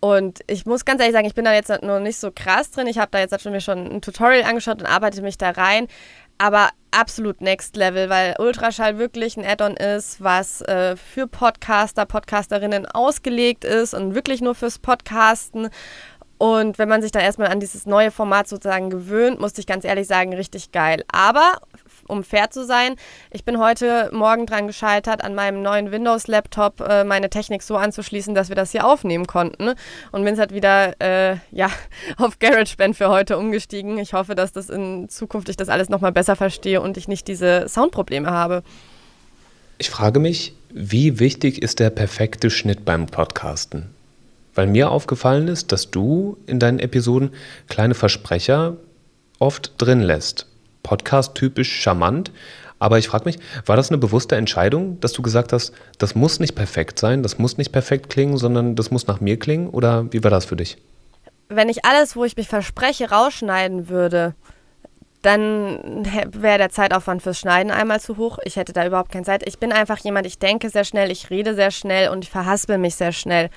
und 0.00 0.40
ich 0.46 0.66
muss 0.66 0.84
ganz 0.84 1.00
ehrlich 1.00 1.14
sagen, 1.14 1.26
ich 1.26 1.34
bin 1.34 1.44
da 1.44 1.54
jetzt 1.54 1.70
noch 1.82 2.00
nicht 2.00 2.18
so 2.18 2.30
krass 2.30 2.70
drin. 2.70 2.86
Ich 2.86 2.98
habe 2.98 3.10
da 3.10 3.18
jetzt 3.18 3.40
schon 3.40 3.52
mir 3.52 3.60
schon 3.60 3.90
ein 3.90 4.02
Tutorial 4.02 4.44
angeschaut 4.44 4.80
und 4.80 4.86
arbeite 4.86 5.22
mich 5.22 5.38
da 5.38 5.50
rein 5.50 5.88
aber 6.38 6.70
absolut 6.90 7.40
next 7.40 7.76
level, 7.76 8.08
weil 8.08 8.34
Ultraschall 8.38 8.98
wirklich 8.98 9.36
ein 9.36 9.44
Add-on 9.44 9.76
ist, 9.76 10.22
was 10.22 10.62
äh, 10.62 10.96
für 10.96 11.26
Podcaster, 11.26 12.06
Podcasterinnen 12.06 12.86
ausgelegt 12.86 13.64
ist 13.64 13.94
und 13.94 14.14
wirklich 14.14 14.40
nur 14.40 14.54
fürs 14.54 14.78
Podcasten. 14.78 15.68
Und 16.38 16.78
wenn 16.78 16.88
man 16.88 17.02
sich 17.02 17.12
dann 17.12 17.22
erstmal 17.22 17.48
an 17.48 17.60
dieses 17.60 17.86
neue 17.86 18.10
Format 18.10 18.48
sozusagen 18.48 18.90
gewöhnt, 18.90 19.40
muss 19.40 19.56
ich 19.58 19.66
ganz 19.66 19.84
ehrlich 19.84 20.06
sagen, 20.06 20.34
richtig 20.34 20.72
geil. 20.72 21.02
Aber 21.10 21.58
um 22.06 22.24
fair 22.24 22.50
zu 22.50 22.64
sein, 22.64 22.96
ich 23.30 23.44
bin 23.44 23.58
heute 23.58 24.10
Morgen 24.12 24.46
dran 24.46 24.66
gescheitert, 24.66 25.22
an 25.22 25.34
meinem 25.34 25.62
neuen 25.62 25.92
Windows-Laptop 25.92 26.80
äh, 26.80 27.04
meine 27.04 27.30
Technik 27.30 27.62
so 27.62 27.76
anzuschließen, 27.76 28.34
dass 28.34 28.48
wir 28.48 28.56
das 28.56 28.72
hier 28.72 28.86
aufnehmen 28.86 29.26
konnten. 29.26 29.74
Und 30.12 30.24
bin 30.24 30.38
halt 30.38 30.52
wieder 30.52 31.00
äh, 31.00 31.36
ja, 31.50 31.70
auf 32.16 32.38
GarageBand 32.38 32.96
für 32.96 33.08
heute 33.08 33.38
umgestiegen. 33.38 33.98
Ich 33.98 34.12
hoffe, 34.12 34.34
dass 34.34 34.52
das 34.52 34.68
in 34.68 35.08
Zukunft 35.08 35.48
ich 35.48 35.56
das 35.56 35.68
alles 35.68 35.88
nochmal 35.88 36.12
besser 36.12 36.36
verstehe 36.36 36.80
und 36.80 36.96
ich 36.96 37.08
nicht 37.08 37.28
diese 37.28 37.68
Soundprobleme 37.68 38.30
habe. 38.30 38.62
Ich 39.78 39.90
frage 39.90 40.20
mich, 40.20 40.54
wie 40.72 41.18
wichtig 41.18 41.62
ist 41.62 41.80
der 41.80 41.90
perfekte 41.90 42.50
Schnitt 42.50 42.84
beim 42.84 43.06
Podcasten? 43.06 43.90
Weil 44.54 44.66
mir 44.66 44.90
aufgefallen 44.90 45.48
ist, 45.48 45.70
dass 45.70 45.90
du 45.90 46.38
in 46.46 46.58
deinen 46.58 46.78
Episoden 46.78 47.30
kleine 47.68 47.94
Versprecher 47.94 48.78
oft 49.38 49.72
drin 49.78 50.00
lässt. 50.00 50.46
Podcast-typisch 50.86 51.80
charmant, 51.80 52.30
Aber 52.78 52.98
ich 52.98 53.08
frage 53.08 53.24
mich, 53.24 53.38
war 53.64 53.76
das 53.76 53.90
eine 53.90 53.98
bewusste 53.98 54.36
Entscheidung, 54.36 55.00
dass 55.00 55.12
du 55.12 55.22
gesagt 55.22 55.52
hast, 55.52 55.72
das 55.98 56.14
muss 56.14 56.40
nicht 56.40 56.54
perfekt 56.54 56.98
sein, 56.98 57.22
das 57.22 57.38
muss 57.38 57.56
nicht 57.56 57.72
perfekt 57.72 58.10
klingen, 58.10 58.36
sondern 58.36 58.76
das 58.76 58.90
muss 58.90 59.06
nach 59.06 59.20
mir 59.20 59.38
klingen? 59.38 59.70
Oder 59.70 60.12
wie 60.12 60.22
war 60.22 60.30
das 60.30 60.44
für 60.44 60.56
dich? 60.56 60.76
Wenn 61.48 61.68
ich 61.68 61.84
alles, 61.84 62.16
wo 62.16 62.24
ich 62.24 62.36
mich 62.36 62.48
verspreche, 62.48 63.10
rausschneiden 63.10 63.88
würde, 63.88 64.34
dann 65.22 66.04
wäre 66.32 66.58
der 66.58 66.70
Zeitaufwand 66.70 67.22
fürs 67.22 67.38
Schneiden 67.38 67.72
einmal 67.72 68.00
zu 68.00 68.16
hoch. 68.16 68.38
Ich 68.44 68.56
hätte 68.56 68.72
da 68.72 68.86
überhaupt 68.86 69.10
keine 69.10 69.24
Zeit. 69.24 69.46
Ich 69.48 69.58
bin 69.58 69.72
einfach 69.72 69.98
jemand, 69.98 70.26
ich 70.26 70.38
denke 70.38 70.68
sehr 70.68 70.84
schnell, 70.84 71.10
ich 71.10 71.30
rede 71.30 71.54
sehr 71.54 71.70
schnell 71.70 72.10
und 72.10 72.24
ich 72.24 72.30
verhaspel 72.30 72.78
mich 72.78 72.94
sehr 72.96 73.12
schnell. 73.12 73.48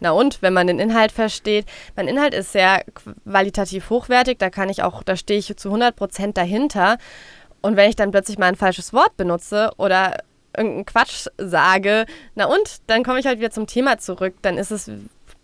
Na 0.00 0.10
und, 0.10 0.42
wenn 0.42 0.52
man 0.52 0.66
den 0.66 0.78
Inhalt 0.78 1.12
versteht, 1.12 1.66
mein 1.96 2.08
Inhalt 2.08 2.34
ist 2.34 2.52
sehr 2.52 2.84
qualitativ 3.24 3.90
hochwertig, 3.90 4.38
da 4.38 4.50
kann 4.50 4.68
ich 4.68 4.82
auch, 4.82 5.02
da 5.02 5.16
stehe 5.16 5.38
ich 5.38 5.56
zu 5.56 5.68
100 5.68 5.96
Prozent 5.96 6.36
dahinter. 6.36 6.98
Und 7.62 7.76
wenn 7.76 7.88
ich 7.88 7.96
dann 7.96 8.10
plötzlich 8.10 8.38
mal 8.38 8.46
ein 8.46 8.56
falsches 8.56 8.92
Wort 8.92 9.16
benutze 9.16 9.70
oder 9.76 10.18
irgendeinen 10.56 10.86
Quatsch 10.86 11.26
sage, 11.38 12.06
na 12.34 12.46
und, 12.46 12.78
dann 12.86 13.04
komme 13.04 13.18
ich 13.18 13.26
halt 13.26 13.38
wieder 13.38 13.50
zum 13.50 13.66
Thema 13.66 13.98
zurück. 13.98 14.34
Dann 14.42 14.58
ist 14.58 14.70
es, 14.70 14.90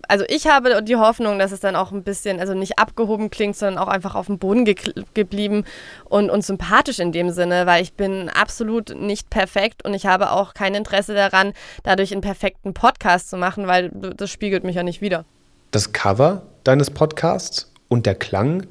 also 0.08 0.24
ich 0.28 0.46
habe 0.46 0.82
die 0.82 0.96
Hoffnung, 0.96 1.38
dass 1.38 1.52
es 1.52 1.60
dann 1.60 1.76
auch 1.76 1.92
ein 1.92 2.02
bisschen, 2.02 2.40
also 2.40 2.54
nicht 2.54 2.78
abgehoben 2.78 3.30
klingt, 3.30 3.56
sondern 3.56 3.82
auch 3.82 3.88
einfach 3.88 4.14
auf 4.14 4.26
dem 4.26 4.38
Boden 4.38 4.64
ge 4.64 4.74
geblieben 5.14 5.64
und, 6.04 6.30
und 6.30 6.44
sympathisch 6.44 6.98
in 6.98 7.12
dem 7.12 7.30
Sinne, 7.30 7.66
weil 7.66 7.82
ich 7.82 7.94
bin 7.94 8.28
absolut 8.28 8.94
nicht 8.94 9.30
perfekt 9.30 9.84
und 9.84 9.94
ich 9.94 10.06
habe 10.06 10.30
auch 10.32 10.54
kein 10.54 10.74
Interesse 10.74 11.14
daran, 11.14 11.52
dadurch 11.82 12.12
einen 12.12 12.20
perfekten 12.20 12.74
Podcast 12.74 13.30
zu 13.30 13.36
machen, 13.36 13.66
weil 13.66 13.90
das 13.90 14.30
spiegelt 14.30 14.64
mich 14.64 14.76
ja 14.76 14.82
nicht 14.82 15.00
wieder. 15.00 15.24
Das 15.70 15.92
Cover 15.92 16.42
deines 16.64 16.90
Podcasts 16.90 17.72
und 17.88 18.06
der 18.06 18.14
Klang 18.14 18.66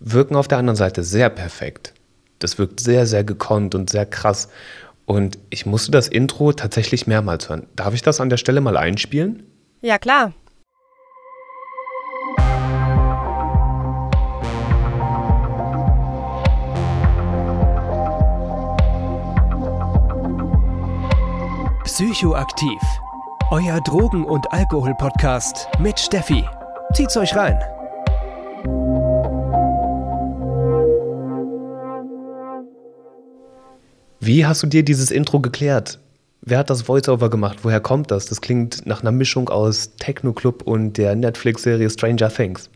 wirken 0.00 0.36
auf 0.36 0.48
der 0.48 0.58
anderen 0.58 0.76
Seite 0.76 1.02
sehr 1.02 1.30
perfekt. 1.30 1.94
Das 2.38 2.58
wirkt 2.58 2.80
sehr, 2.80 3.06
sehr 3.06 3.24
gekonnt 3.24 3.74
und 3.74 3.90
sehr 3.90 4.06
krass. 4.06 4.48
Und 5.06 5.38
ich 5.50 5.66
musste 5.66 5.90
das 5.90 6.08
Intro 6.08 6.52
tatsächlich 6.52 7.06
mehrmals 7.06 7.48
hören. 7.48 7.66
Darf 7.76 7.94
ich 7.94 8.02
das 8.02 8.20
an 8.20 8.28
der 8.28 8.36
Stelle 8.36 8.60
mal 8.60 8.76
einspielen? 8.76 9.44
Ja, 9.80 9.98
klar. 9.98 10.32
Psychoaktiv. 21.96 22.78
Euer 23.50 23.80
Drogen- 23.80 24.26
und 24.26 24.52
Alkohol-Podcast 24.52 25.66
mit 25.78 25.98
Steffi. 25.98 26.44
Zieht's 26.92 27.16
euch 27.16 27.34
rein. 27.34 27.58
Wie 34.20 34.44
hast 34.44 34.62
du 34.62 34.66
dir 34.66 34.84
dieses 34.84 35.10
Intro 35.10 35.40
geklärt? 35.40 35.98
Wer 36.42 36.58
hat 36.58 36.68
das 36.68 36.86
Voiceover 36.86 37.30
gemacht? 37.30 37.60
Woher 37.62 37.80
kommt 37.80 38.10
das? 38.10 38.26
Das 38.26 38.42
klingt 38.42 38.84
nach 38.84 39.00
einer 39.00 39.12
Mischung 39.12 39.48
aus 39.48 39.96
Techno-Club 39.96 40.64
und 40.64 40.98
der 40.98 41.16
Netflix-Serie 41.16 41.88
Stranger 41.88 42.28
Things. 42.28 42.68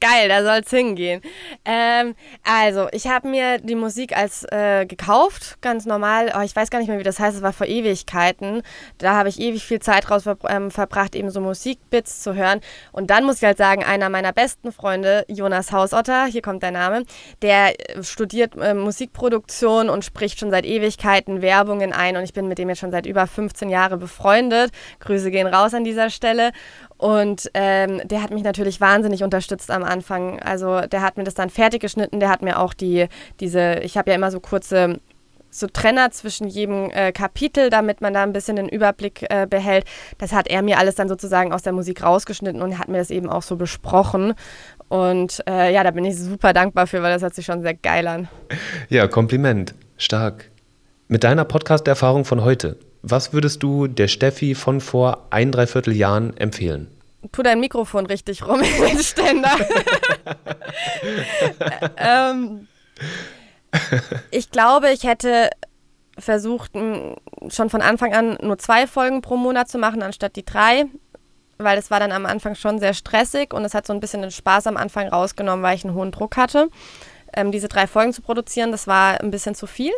Geil, 0.00 0.30
da 0.30 0.42
soll 0.42 0.62
es 0.64 0.70
hingehen. 0.70 1.20
Ähm, 1.66 2.14
also, 2.42 2.88
ich 2.92 3.06
habe 3.06 3.28
mir 3.28 3.58
die 3.58 3.74
Musik 3.74 4.16
als 4.16 4.44
äh, 4.50 4.86
gekauft, 4.86 5.58
ganz 5.60 5.84
normal. 5.84 6.32
Oh, 6.34 6.40
ich 6.40 6.56
weiß 6.56 6.70
gar 6.70 6.78
nicht 6.78 6.88
mehr, 6.88 6.98
wie 6.98 7.02
das 7.02 7.18
heißt, 7.20 7.36
es 7.36 7.42
war 7.42 7.52
vor 7.52 7.66
Ewigkeiten. 7.66 8.62
Da 8.96 9.14
habe 9.14 9.28
ich 9.28 9.38
ewig 9.38 9.62
viel 9.62 9.80
Zeit 9.80 10.10
raus 10.10 10.22
ver 10.22 10.38
ähm, 10.48 10.70
verbracht, 10.70 11.14
eben 11.14 11.30
so 11.30 11.42
Musikbits 11.42 12.22
zu 12.22 12.34
hören. 12.34 12.60
Und 12.92 13.10
dann 13.10 13.24
muss 13.24 13.36
ich 13.36 13.44
halt 13.44 13.58
sagen, 13.58 13.84
einer 13.84 14.08
meiner 14.08 14.32
besten 14.32 14.72
Freunde, 14.72 15.26
Jonas 15.28 15.70
Hausotter, 15.70 16.24
hier 16.24 16.40
kommt 16.40 16.62
der 16.62 16.70
Name, 16.70 17.04
der 17.42 17.78
äh, 17.78 18.02
studiert 18.02 18.56
äh, 18.56 18.72
Musikproduktion 18.72 19.90
und 19.90 20.02
spricht 20.02 20.38
schon 20.38 20.50
seit 20.50 20.64
Ewigkeiten 20.64 21.42
Werbungen 21.42 21.92
ein. 21.92 22.16
Und 22.16 22.24
ich 22.24 22.32
bin 22.32 22.48
mit 22.48 22.56
dem 22.56 22.70
jetzt 22.70 22.78
schon 22.78 22.90
seit 22.90 23.04
über 23.04 23.26
15 23.26 23.68
Jahren 23.68 23.98
befreundet. 23.98 24.70
Grüße 25.00 25.30
gehen 25.30 25.46
raus 25.46 25.74
an 25.74 25.84
dieser 25.84 26.08
Stelle. 26.08 26.52
Und 27.00 27.50
ähm, 27.54 28.02
der 28.04 28.22
hat 28.22 28.30
mich 28.30 28.42
natürlich 28.42 28.78
wahnsinnig 28.78 29.22
unterstützt 29.22 29.70
am 29.70 29.82
Anfang. 29.84 30.38
Also 30.40 30.82
der 30.82 31.00
hat 31.00 31.16
mir 31.16 31.24
das 31.24 31.32
dann 31.32 31.48
fertig 31.48 31.80
geschnitten, 31.80 32.20
der 32.20 32.28
hat 32.28 32.42
mir 32.42 32.58
auch 32.58 32.74
die, 32.74 33.06
diese, 33.40 33.76
ich 33.76 33.96
habe 33.96 34.10
ja 34.10 34.16
immer 34.16 34.30
so 34.30 34.38
kurze 34.38 35.00
so 35.48 35.66
Trenner 35.66 36.10
zwischen 36.10 36.46
jedem 36.46 36.90
äh, 36.90 37.10
Kapitel, 37.10 37.70
damit 37.70 38.02
man 38.02 38.12
da 38.12 38.22
ein 38.22 38.34
bisschen 38.34 38.56
den 38.56 38.68
Überblick 38.68 39.24
äh, 39.30 39.46
behält. 39.48 39.86
Das 40.18 40.32
hat 40.32 40.46
er 40.46 40.60
mir 40.60 40.78
alles 40.78 40.94
dann 40.94 41.08
sozusagen 41.08 41.54
aus 41.54 41.62
der 41.62 41.72
Musik 41.72 42.02
rausgeschnitten 42.02 42.60
und 42.60 42.78
hat 42.78 42.88
mir 42.88 42.98
das 42.98 43.10
eben 43.10 43.30
auch 43.30 43.42
so 43.42 43.56
besprochen. 43.56 44.34
Und 44.88 45.42
äh, 45.48 45.72
ja, 45.72 45.82
da 45.82 45.90
bin 45.92 46.04
ich 46.04 46.18
super 46.18 46.52
dankbar 46.52 46.86
für, 46.86 47.02
weil 47.02 47.14
das 47.14 47.22
hört 47.22 47.34
sich 47.34 47.46
schon 47.46 47.62
sehr 47.62 47.74
geil 47.74 48.06
an. 48.06 48.28
Ja, 48.90 49.08
Kompliment. 49.08 49.74
Stark. 49.96 50.50
Mit 51.08 51.24
deiner 51.24 51.46
Podcast-Erfahrung 51.46 52.26
von 52.26 52.44
heute, 52.44 52.76
was 53.02 53.32
würdest 53.32 53.62
du 53.62 53.86
der 53.86 54.08
Steffi 54.08 54.54
von 54.54 54.80
vor 54.80 55.26
ein, 55.30 55.52
dreiviertel 55.52 55.96
Jahren 55.96 56.36
empfehlen? 56.36 56.88
Tu 57.32 57.42
dein 57.42 57.60
Mikrofon 57.60 58.06
richtig 58.06 58.46
rum 58.46 58.60
in 58.60 58.82
den 58.88 59.02
Ständer. 59.02 59.56
ähm, 61.96 62.66
ich 64.30 64.50
glaube, 64.50 64.90
ich 64.90 65.04
hätte 65.04 65.50
versucht, 66.18 66.72
schon 66.74 67.70
von 67.70 67.82
Anfang 67.82 68.14
an 68.14 68.38
nur 68.42 68.58
zwei 68.58 68.86
Folgen 68.86 69.22
pro 69.22 69.36
Monat 69.36 69.68
zu 69.68 69.78
machen, 69.78 70.02
anstatt 70.02 70.36
die 70.36 70.44
drei. 70.44 70.86
Weil 71.58 71.76
es 71.76 71.90
war 71.90 72.00
dann 72.00 72.12
am 72.12 72.24
Anfang 72.24 72.54
schon 72.54 72.78
sehr 72.78 72.94
stressig 72.94 73.52
und 73.52 73.64
es 73.66 73.74
hat 73.74 73.86
so 73.86 73.92
ein 73.92 74.00
bisschen 74.00 74.22
den 74.22 74.30
Spaß 74.30 74.66
am 74.66 74.78
Anfang 74.78 75.08
rausgenommen, 75.08 75.62
weil 75.62 75.76
ich 75.76 75.84
einen 75.84 75.94
hohen 75.94 76.10
Druck 76.10 76.38
hatte. 76.38 76.70
Ähm, 77.34 77.52
diese 77.52 77.68
drei 77.68 77.86
Folgen 77.86 78.14
zu 78.14 78.22
produzieren, 78.22 78.72
das 78.72 78.86
war 78.86 79.20
ein 79.20 79.30
bisschen 79.30 79.54
zu 79.54 79.66
viel. 79.66 79.92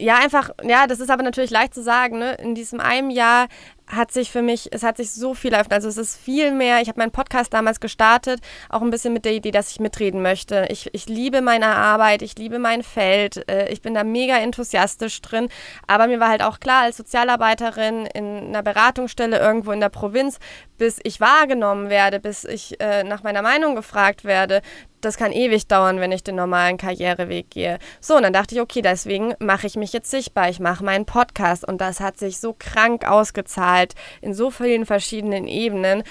Ja, 0.00 0.16
einfach, 0.16 0.50
ja, 0.62 0.86
das 0.86 0.98
ist 0.98 1.10
aber 1.10 1.22
natürlich 1.22 1.50
leicht 1.50 1.74
zu 1.74 1.82
sagen. 1.82 2.18
Ne? 2.18 2.32
In 2.36 2.54
diesem 2.54 2.80
einen 2.80 3.10
Jahr 3.10 3.48
hat 3.86 4.12
sich 4.12 4.30
für 4.30 4.40
mich, 4.40 4.68
es 4.72 4.82
hat 4.82 4.96
sich 4.96 5.12
so 5.12 5.34
viel 5.34 5.52
eröffnet. 5.52 5.74
Also 5.74 5.88
es 5.88 5.98
ist 5.98 6.16
viel 6.16 6.52
mehr, 6.52 6.80
ich 6.80 6.88
habe 6.88 6.98
meinen 6.98 7.10
Podcast 7.10 7.52
damals 7.52 7.80
gestartet, 7.80 8.40
auch 8.70 8.80
ein 8.80 8.90
bisschen 8.90 9.12
mit 9.12 9.26
der 9.26 9.32
Idee, 9.32 9.50
dass 9.50 9.70
ich 9.70 9.78
mitreden 9.80 10.22
möchte. 10.22 10.66
Ich, 10.70 10.88
ich 10.94 11.06
liebe 11.06 11.42
meine 11.42 11.66
Arbeit, 11.66 12.22
ich 12.22 12.38
liebe 12.38 12.58
mein 12.58 12.82
Feld, 12.82 13.46
äh, 13.50 13.68
ich 13.70 13.82
bin 13.82 13.92
da 13.92 14.02
mega 14.02 14.38
enthusiastisch 14.38 15.20
drin. 15.20 15.48
Aber 15.86 16.06
mir 16.06 16.18
war 16.18 16.28
halt 16.28 16.42
auch 16.42 16.60
klar, 16.60 16.84
als 16.84 16.96
Sozialarbeiterin 16.96 18.06
in 18.06 18.48
einer 18.48 18.62
Beratungsstelle 18.62 19.38
irgendwo 19.38 19.72
in 19.72 19.80
der 19.80 19.90
Provinz, 19.90 20.38
bis 20.80 20.98
ich 21.02 21.20
wahrgenommen 21.20 21.90
werde, 21.90 22.20
bis 22.20 22.44
ich 22.44 22.80
äh, 22.80 23.04
nach 23.04 23.22
meiner 23.22 23.42
Meinung 23.42 23.74
gefragt 23.74 24.24
werde, 24.24 24.62
das 25.02 25.18
kann 25.18 25.30
ewig 25.30 25.66
dauern, 25.66 26.00
wenn 26.00 26.10
ich 26.10 26.24
den 26.24 26.36
normalen 26.36 26.78
Karriereweg 26.78 27.50
gehe. 27.50 27.78
So, 28.00 28.16
und 28.16 28.22
dann 28.22 28.32
dachte 28.32 28.54
ich, 28.54 28.62
okay, 28.62 28.80
deswegen 28.80 29.34
mache 29.40 29.66
ich 29.66 29.76
mich 29.76 29.92
jetzt 29.92 30.10
sichtbar. 30.10 30.48
Ich 30.48 30.58
mache 30.58 30.82
meinen 30.82 31.04
Podcast 31.04 31.68
und 31.68 31.82
das 31.82 32.00
hat 32.00 32.18
sich 32.18 32.40
so 32.40 32.56
krank 32.58 33.06
ausgezahlt 33.06 33.94
in 34.22 34.32
so 34.32 34.50
vielen 34.50 34.86
verschiedenen 34.86 35.46
Ebenen. 35.46 36.02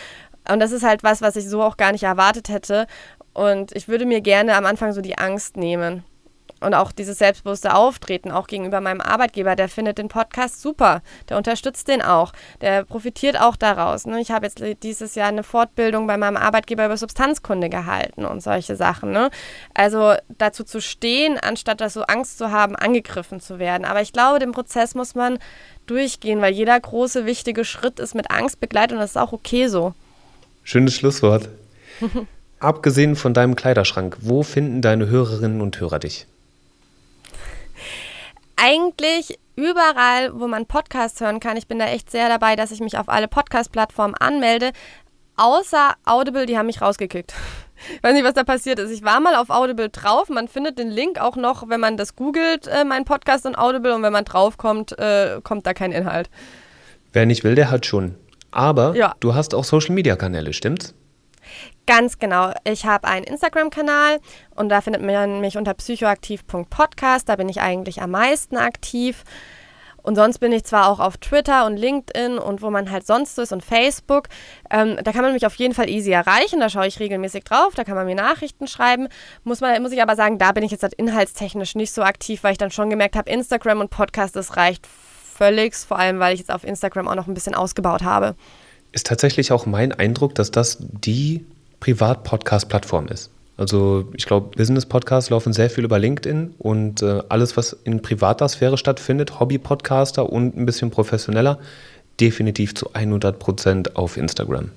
Und 0.47 0.60
das 0.60 0.71
ist 0.71 0.84
halt 0.84 1.01
was, 1.01 1.23
was 1.23 1.36
ich 1.36 1.49
so 1.49 1.63
auch 1.63 1.75
gar 1.75 1.91
nicht 1.91 2.03
erwartet 2.03 2.49
hätte. 2.49 2.86
Und 3.34 3.75
ich 3.75 3.88
würde 3.88 4.05
mir 4.05 4.21
gerne 4.21 4.55
am 4.55 4.67
Anfang 4.67 4.93
so 4.93 5.01
die 5.01 5.17
Angst 5.17 5.58
nehmen. 5.58 6.03
Und 6.60 6.74
auch 6.74 6.91
dieses 6.91 7.17
selbstbewusste 7.17 7.74
Auftreten, 7.74 8.32
auch 8.32 8.48
gegenüber 8.48 8.82
meinem 8.82 9.02
Arbeitgeber, 9.02 9.56
der 9.56 9.69
findet 9.69 9.98
den 9.98 10.10
Podcast 10.10 10.62
super. 10.62 11.02
Der 11.30 11.38
unterstützt 11.38 11.88
den 11.88 12.02
auch. 12.02 12.34
Der 12.62 12.84
profitiert 12.84 13.39
auch 13.39 13.56
daraus. 13.56 14.06
Ne? 14.06 14.19
Ich 14.19 14.32
habe 14.32 14.45
jetzt 14.45 14.62
dieses 14.84 15.15
Jahr 15.15 15.30
eine 15.30 15.43
Fortbildung 15.43 16.08
bei 16.08 16.17
meinem 16.17 16.38
Arbeitgeber 16.38 16.86
über 16.86 16.98
Substanzkunde 16.98 17.69
gehalten 17.69 18.26
und 18.26 18.41
solche 18.41 18.76
Sachen. 18.76 19.12
Ne? 19.12 19.30
Also 19.74 20.15
dazu 20.38 20.63
zu 20.63 20.82
stehen, 20.82 21.38
anstatt 21.38 21.82
das 21.82 21.93
so 21.93 22.02
Angst 22.04 22.38
zu 22.38 22.52
haben, 22.52 22.76
angegriffen 22.76 23.39
zu 23.39 23.60
werden. 23.60 23.86
Aber 23.86 24.02
ich 24.02 24.13
glaube, 24.13 24.39
den 24.39 24.52
Prozess 24.52 24.95
muss 24.95 25.15
man 25.15 25.39
durchgehen, 25.88 26.41
weil 26.41 26.54
jeder 26.54 26.80
große, 26.80 27.26
wichtige 27.26 27.65
Schritt 27.65 28.00
ist 28.00 28.15
mit 28.15 28.32
Angst 28.32 28.60
begleitet 28.60 28.93
und 28.93 29.00
das 29.00 29.12
ist 29.12 29.17
auch 29.17 29.34
okay 29.34 29.67
so. 29.67 29.93
Schönes 30.63 30.93
Schlusswort. 30.95 31.50
Abgesehen 32.60 33.15
von 33.15 33.34
deinem 33.34 33.56
Kleiderschrank, 33.56 34.17
wo 34.19 34.43
finden 34.43 34.82
deine 34.82 35.08
Hörerinnen 35.08 35.62
und 35.62 35.80
Hörer 35.80 36.00
dich? 36.00 36.28
Eigentlich 38.62 39.39
überall, 39.56 40.38
wo 40.39 40.48
man 40.48 40.65
Podcasts 40.65 41.22
hören 41.22 41.39
kann. 41.39 41.56
Ich 41.58 41.67
bin 41.67 41.80
da 41.80 41.86
echt 41.86 42.12
sehr 42.12 42.28
dabei, 42.28 42.56
dass 42.56 42.72
ich 42.72 42.82
mich 42.82 42.98
auf 42.98 43.08
alle 43.08 43.28
Podcast-Plattformen 43.28 44.15
anmelde. 44.15 44.72
Außer 45.38 45.93
Audible, 46.06 46.45
die 46.45 46.58
haben 46.58 46.65
mich 46.65 46.82
rausgekickt. 46.82 47.34
Ich 47.95 48.04
weiß 48.04 48.13
nicht, 48.13 48.26
was 48.26 48.34
da 48.34 48.43
passiert 48.43 48.78
ist. 48.78 48.91
Ich 48.91 49.04
war 49.04 49.22
mal 49.22 49.36
auf 49.36 49.50
Audible 49.50 49.88
drauf. 49.88 50.28
Man 50.28 50.50
findet 50.50 50.78
den 50.78 50.89
Link 50.89 51.17
auch 51.22 51.38
noch, 51.38 51.69
wenn 51.69 51.80
man 51.80 51.95
das 51.95 52.17
googelt, 52.17 52.67
äh, 52.67 52.84
mein 52.84 53.06
Podcast 53.06 53.45
und 53.45 53.58
Audible. 53.58 53.95
Und 53.95 54.04
wenn 54.04 54.12
man 54.12 54.26
draufkommt, 54.26 55.00
äh, 55.00 55.39
kommt 55.41 55.65
da 55.65 55.74
kein 55.74 55.93
Inhalt. 55.93 56.30
Wer 57.13 57.26
nicht 57.26 57.45
will, 57.45 57.56
der 57.56 57.72
hat 57.72 57.86
schon. 57.86 58.15
Aber 58.52 58.95
ja. 58.95 59.15
du 59.22 59.34
hast 59.34 59.56
auch 59.56 59.63
Social-Media-Kanäle, 59.63 60.52
stimmt's? 60.52 60.93
Ganz 61.86 62.20
genau. 62.20 62.52
Ich 62.64 62.86
habe 62.86 63.08
einen 63.08 63.26
Instagram-Kanal 63.26 64.20
und 64.56 64.70
da 64.70 64.82
findet 64.82 65.02
man 65.02 65.42
mich 65.42 65.58
unter 65.58 65.74
psychoaktiv.podcast. 65.74 67.28
Da 67.28 67.36
bin 67.36 67.50
ich 67.50 67.62
eigentlich 67.62 68.02
am 68.02 68.12
meisten 68.12 68.58
aktiv. 68.58 69.24
Und 70.02 70.16
sonst 70.16 70.40
bin 70.40 70.52
ich 70.52 70.64
zwar 70.64 70.88
auch 70.88 71.00
auf 71.00 71.18
Twitter 71.18 71.66
und 71.66 71.78
LinkedIn 71.78 72.38
und 72.38 72.62
wo 72.62 72.70
man 72.70 72.90
halt 72.90 73.06
sonst 73.06 73.36
so 73.36 73.42
ist 73.42 73.52
und 73.52 73.64
Facebook. 73.64 74.28
Ähm, 74.70 74.98
da 75.04 75.12
kann 75.12 75.24
man 75.24 75.34
mich 75.34 75.46
auf 75.46 75.56
jeden 75.56 75.74
Fall 75.74 75.90
easy 75.90 76.12
erreichen. 76.12 76.60
Da 76.60 76.70
schaue 76.70 76.88
ich 76.88 77.00
regelmäßig 77.00 77.44
drauf. 77.44 77.74
Da 77.76 77.84
kann 77.84 77.96
man 77.96 78.06
mir 78.06 78.16
Nachrichten 78.16 78.68
schreiben. 78.68 79.08
Muss, 79.44 79.62
man, 79.62 79.82
muss 79.82 79.92
ich 79.92 80.02
aber 80.02 80.16
sagen, 80.16 80.38
da 80.38 80.52
bin 80.52 80.64
ich 80.64 80.72
jetzt 80.72 80.84
halt 80.84 80.94
inhaltstechnisch 80.94 81.76
nicht 81.76 81.92
so 81.92 82.02
aktiv, 82.02 82.44
weil 82.44 82.54
ich 82.54 82.58
dann 82.58 82.72
schon 82.72 82.90
gemerkt 82.90 83.16
habe, 83.16 83.30
Instagram 83.30 83.82
und 83.82 83.90
Podcast, 83.90 84.36
das 84.36 84.58
reicht 84.58 84.88
völlig. 84.88 85.76
Vor 85.76 86.00
allem, 86.00 86.20
weil 86.20 86.34
ich 86.34 86.40
jetzt 86.40 86.52
auf 86.52 86.64
Instagram 86.64 87.08
auch 87.08 87.16
noch 87.16 87.28
ein 87.28 87.34
bisschen 87.34 87.56
ausgebaut 87.56 88.04
habe. 88.04 88.36
Ist 88.91 89.08
tatsächlich 89.08 89.52
auch 89.52 89.65
mein 89.65 89.91
Eindruck, 89.91 90.36
dass 90.36 90.52
das 90.52 90.78
die 90.80 91.45
Privat-Podcast-Plattform 91.80 93.08
ist. 93.08 93.30
Also 93.58 94.08
ich 94.15 94.25
glaube, 94.25 94.56
Business-Podcasts 94.56 95.30
laufen 95.30 95.52
sehr 95.52 95.69
viel 95.69 95.84
über 95.84 95.99
LinkedIn 95.99 96.56
und 96.60 97.02
äh, 97.02 97.21
alles, 97.28 97.58
was 97.58 97.73
in 97.84 98.02
privater 98.02 98.47
Sphäre 98.47 98.78
stattfindet, 98.78 99.39
Hobby-Podcaster 99.39 100.32
und 100.32 100.56
ein 100.56 100.65
bisschen 100.65 100.91
professioneller, 100.91 101.60
definitiv 102.21 102.73
zu 102.73 102.93
100 102.93 103.38
Prozent 103.38 103.95
auf 103.97 104.15
Instagram. 104.15 104.71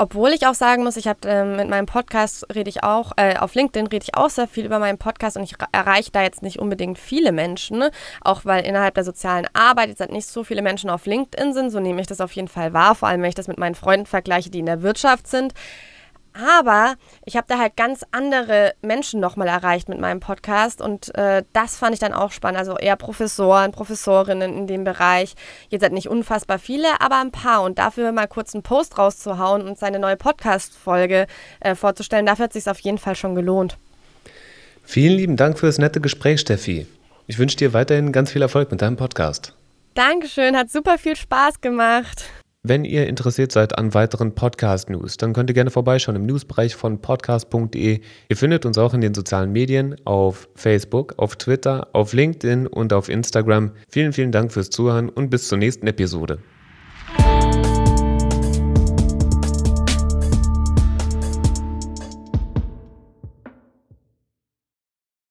Obwohl 0.00 0.30
ich 0.30 0.46
auch 0.46 0.54
sagen 0.54 0.82
muss, 0.82 0.96
ich 0.96 1.06
habe 1.06 1.28
äh, 1.28 1.44
mit 1.44 1.68
meinem 1.68 1.84
Podcast 1.84 2.46
rede 2.54 2.70
ich 2.70 2.82
auch, 2.82 3.12
äh, 3.18 3.36
auf 3.36 3.54
LinkedIn 3.54 3.86
rede 3.88 4.02
ich 4.02 4.16
auch 4.16 4.30
sehr 4.30 4.48
viel 4.48 4.64
über 4.64 4.78
meinen 4.78 4.96
Podcast 4.96 5.36
und 5.36 5.42
ich 5.42 5.56
erreiche 5.72 6.10
da 6.10 6.22
jetzt 6.22 6.42
nicht 6.42 6.58
unbedingt 6.58 6.98
viele 6.98 7.32
Menschen, 7.32 7.76
ne? 7.76 7.90
auch 8.22 8.46
weil 8.46 8.64
innerhalb 8.64 8.94
der 8.94 9.04
sozialen 9.04 9.46
Arbeit 9.52 9.90
jetzt 9.90 10.00
halt 10.00 10.10
nicht 10.10 10.26
so 10.26 10.42
viele 10.42 10.62
Menschen 10.62 10.88
auf 10.88 11.04
LinkedIn 11.04 11.52
sind, 11.52 11.68
so 11.68 11.80
nehme 11.80 12.00
ich 12.00 12.06
das 12.06 12.22
auf 12.22 12.32
jeden 12.32 12.48
Fall 12.48 12.72
wahr, 12.72 12.94
vor 12.94 13.10
allem 13.10 13.20
wenn 13.20 13.28
ich 13.28 13.34
das 13.34 13.46
mit 13.46 13.58
meinen 13.58 13.74
Freunden 13.74 14.06
vergleiche, 14.06 14.48
die 14.48 14.60
in 14.60 14.64
der 14.66 14.80
Wirtschaft 14.80 15.26
sind. 15.26 15.52
Aber 16.32 16.94
ich 17.24 17.36
habe 17.36 17.46
da 17.48 17.58
halt 17.58 17.76
ganz 17.76 18.04
andere 18.12 18.74
Menschen 18.82 19.20
nochmal 19.20 19.48
erreicht 19.48 19.88
mit 19.88 19.98
meinem 19.98 20.20
Podcast 20.20 20.80
und 20.80 21.14
äh, 21.16 21.42
das 21.52 21.76
fand 21.76 21.94
ich 21.94 22.00
dann 22.00 22.12
auch 22.12 22.30
spannend. 22.32 22.58
Also 22.58 22.76
eher 22.78 22.96
Professoren, 22.96 23.72
Professorinnen 23.72 24.56
in 24.56 24.66
dem 24.66 24.84
Bereich. 24.84 25.34
Jetzt 25.68 25.82
halt 25.82 25.92
nicht 25.92 26.08
unfassbar 26.08 26.58
viele, 26.58 26.88
aber 27.00 27.20
ein 27.20 27.32
paar. 27.32 27.62
Und 27.62 27.78
dafür 27.78 28.12
mal 28.12 28.28
kurz 28.28 28.54
einen 28.54 28.62
Post 28.62 28.98
rauszuhauen 28.98 29.62
und 29.62 29.78
seine 29.78 29.98
neue 29.98 30.16
Podcast-Folge 30.16 31.26
äh, 31.60 31.74
vorzustellen, 31.74 32.26
dafür 32.26 32.44
hat 32.44 32.54
es 32.54 32.64
sich 32.64 32.70
auf 32.70 32.80
jeden 32.80 32.98
Fall 32.98 33.16
schon 33.16 33.34
gelohnt. 33.34 33.76
Vielen 34.84 35.16
lieben 35.16 35.36
Dank 35.36 35.58
für 35.58 35.66
das 35.66 35.78
nette 35.78 36.00
Gespräch, 36.00 36.40
Steffi. 36.40 36.86
Ich 37.26 37.38
wünsche 37.38 37.56
dir 37.56 37.72
weiterhin 37.72 38.12
ganz 38.12 38.32
viel 38.32 38.42
Erfolg 38.42 38.70
mit 38.70 38.82
deinem 38.82 38.96
Podcast. 38.96 39.54
Dankeschön, 39.94 40.56
hat 40.56 40.70
super 40.70 40.98
viel 40.98 41.16
Spaß 41.16 41.60
gemacht. 41.60 42.24
Wenn 42.62 42.84
ihr 42.84 43.06
interessiert 43.06 43.52
seid 43.52 43.78
an 43.78 43.94
weiteren 43.94 44.34
Podcast-News, 44.34 45.16
dann 45.16 45.32
könnt 45.32 45.48
ihr 45.48 45.54
gerne 45.54 45.70
vorbeischauen 45.70 46.16
im 46.16 46.26
Newsbereich 46.26 46.74
von 46.74 47.00
podcast.de. 47.00 48.00
Ihr 48.28 48.36
findet 48.36 48.66
uns 48.66 48.76
auch 48.76 48.92
in 48.92 49.00
den 49.00 49.14
sozialen 49.14 49.50
Medien 49.50 49.96
auf 50.04 50.46
Facebook, 50.56 51.14
auf 51.16 51.36
Twitter, 51.36 51.88
auf 51.94 52.12
LinkedIn 52.12 52.66
und 52.66 52.92
auf 52.92 53.08
Instagram. 53.08 53.72
Vielen, 53.88 54.12
vielen 54.12 54.30
Dank 54.30 54.52
fürs 54.52 54.68
Zuhören 54.68 55.08
und 55.08 55.30
bis 55.30 55.48
zur 55.48 55.56
nächsten 55.56 55.86
Episode. 55.86 56.40